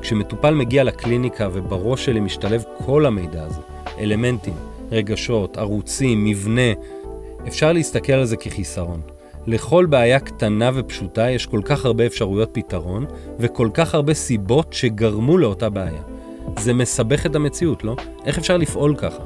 כשמטופל 0.00 0.54
מגיע 0.54 0.84
לקליניקה 0.84 1.48
ובראש 1.52 2.04
שלי 2.04 2.20
משתלב 2.20 2.64
כל 2.84 3.06
המידע 3.06 3.44
הזה, 3.44 3.60
אלמנטים, 3.98 4.54
רגשות, 4.90 5.58
ערוצים, 5.58 6.24
מבנה, 6.24 6.72
אפשר 7.48 7.72
להסתכל 7.72 8.12
על 8.12 8.24
זה 8.24 8.36
כחיסרון. 8.36 9.00
לכל 9.46 9.86
בעיה 9.86 10.20
קטנה 10.20 10.70
ופשוטה 10.74 11.30
יש 11.30 11.46
כל 11.46 11.60
כך 11.64 11.84
הרבה 11.84 12.06
אפשרויות 12.06 12.50
פתרון, 12.52 13.06
וכל 13.38 13.68
כך 13.74 13.94
הרבה 13.94 14.14
סיבות 14.14 14.72
שגרמו 14.72 15.38
לאותה 15.38 15.70
בעיה. 15.70 16.02
זה 16.58 16.74
מסבך 16.74 17.26
את 17.26 17.36
המציאות, 17.36 17.84
לא? 17.84 17.96
איך 18.24 18.38
אפשר 18.38 18.56
לפעול 18.56 18.96
ככה? 18.96 19.22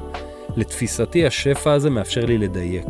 לתפיסתי 0.55 1.25
השפע 1.25 1.73
הזה 1.73 1.89
מאפשר 1.89 2.25
לי 2.25 2.37
לדייק. 2.37 2.85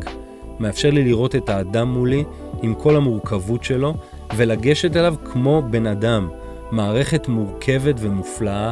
מאפשר 0.60 0.90
לי 0.90 1.04
לראות 1.04 1.36
את 1.36 1.50
האדם 1.50 1.88
מולי 1.88 2.24
עם 2.62 2.74
כל 2.76 2.96
המורכבות 2.96 3.64
שלו, 3.64 3.94
ולגשת 4.36 4.96
אליו 4.96 5.16
כמו 5.26 5.64
בן 5.70 5.88
אדם. 5.88 6.30
מערכת 6.72 7.28
מורכבת 7.28 7.96
ומופלאה, 8.00 8.72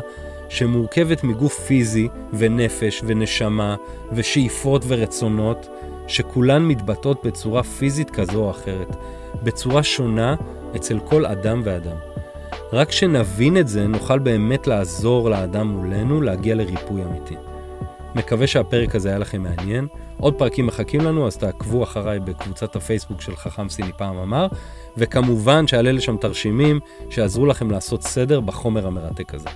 שמורכבת 0.49 1.23
מגוף 1.23 1.59
פיזי 1.59 2.07
ונפש 2.33 3.01
ונשמה 3.05 3.75
ושאיפות 4.11 4.83
ורצונות, 4.87 5.67
שכולן 6.07 6.65
מתבטאות 6.65 7.25
בצורה 7.25 7.63
פיזית 7.63 8.09
כזו 8.09 8.43
או 8.43 8.51
אחרת, 8.51 8.95
בצורה 9.43 9.83
שונה 9.83 10.35
אצל 10.75 10.99
כל 10.99 11.25
אדם 11.25 11.61
ואדם. 11.63 12.14
רק 12.75 12.89
כשנבין 12.89 13.57
את 13.57 13.67
זה, 13.67 13.87
נוכל 13.87 14.19
באמת 14.19 14.67
לעזור 14.67 15.29
לאדם 15.29 15.67
מולנו 15.67 16.21
להגיע 16.21 16.55
לריפוי 16.55 17.03
אמיתי. 17.03 17.35
מקווה 18.15 18.47
שהפרק 18.47 18.95
הזה 18.95 19.09
היה 19.09 19.17
לכם 19.17 19.43
מעניין. 19.43 19.87
עוד 20.17 20.33
פרקים 20.33 20.67
מחכים 20.67 21.01
לנו, 21.01 21.27
אז 21.27 21.37
תעקבו 21.37 21.83
אחריי 21.83 22.19
בקבוצת 22.19 22.75
הפייסבוק 22.75 23.21
של 23.21 23.35
חכם 23.35 23.69
סיני 23.69 23.91
פעם 23.97 24.17
אמר, 24.17 24.47
וכמובן 24.97 25.67
שאעלה 25.67 25.91
לשם 25.91 26.17
תרשימים 26.17 26.79
שיעזרו 27.09 27.45
לכם 27.45 27.71
לעשות 27.71 28.03
סדר 28.03 28.39
בחומר 28.39 28.87
המרתק 28.87 29.33
הזה. 29.33 29.49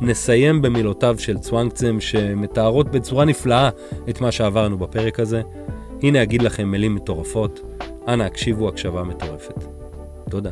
נסיים 0.00 0.62
במילותיו 0.62 1.16
של 1.18 1.38
צוואנקצם 1.38 2.00
שמתארות 2.00 2.90
בצורה 2.90 3.24
נפלאה 3.24 3.70
את 4.08 4.20
מה 4.20 4.32
שעברנו 4.32 4.78
בפרק 4.78 5.20
הזה. 5.20 5.42
הנה 6.02 6.22
אגיד 6.22 6.42
לכם 6.42 6.68
מילים 6.68 6.94
מטורפות, 6.94 7.60
אנא 8.08 8.22
הקשיבו 8.22 8.68
הקשבה 8.68 9.02
מטורפת. 9.02 9.64
תודה. 10.30 10.50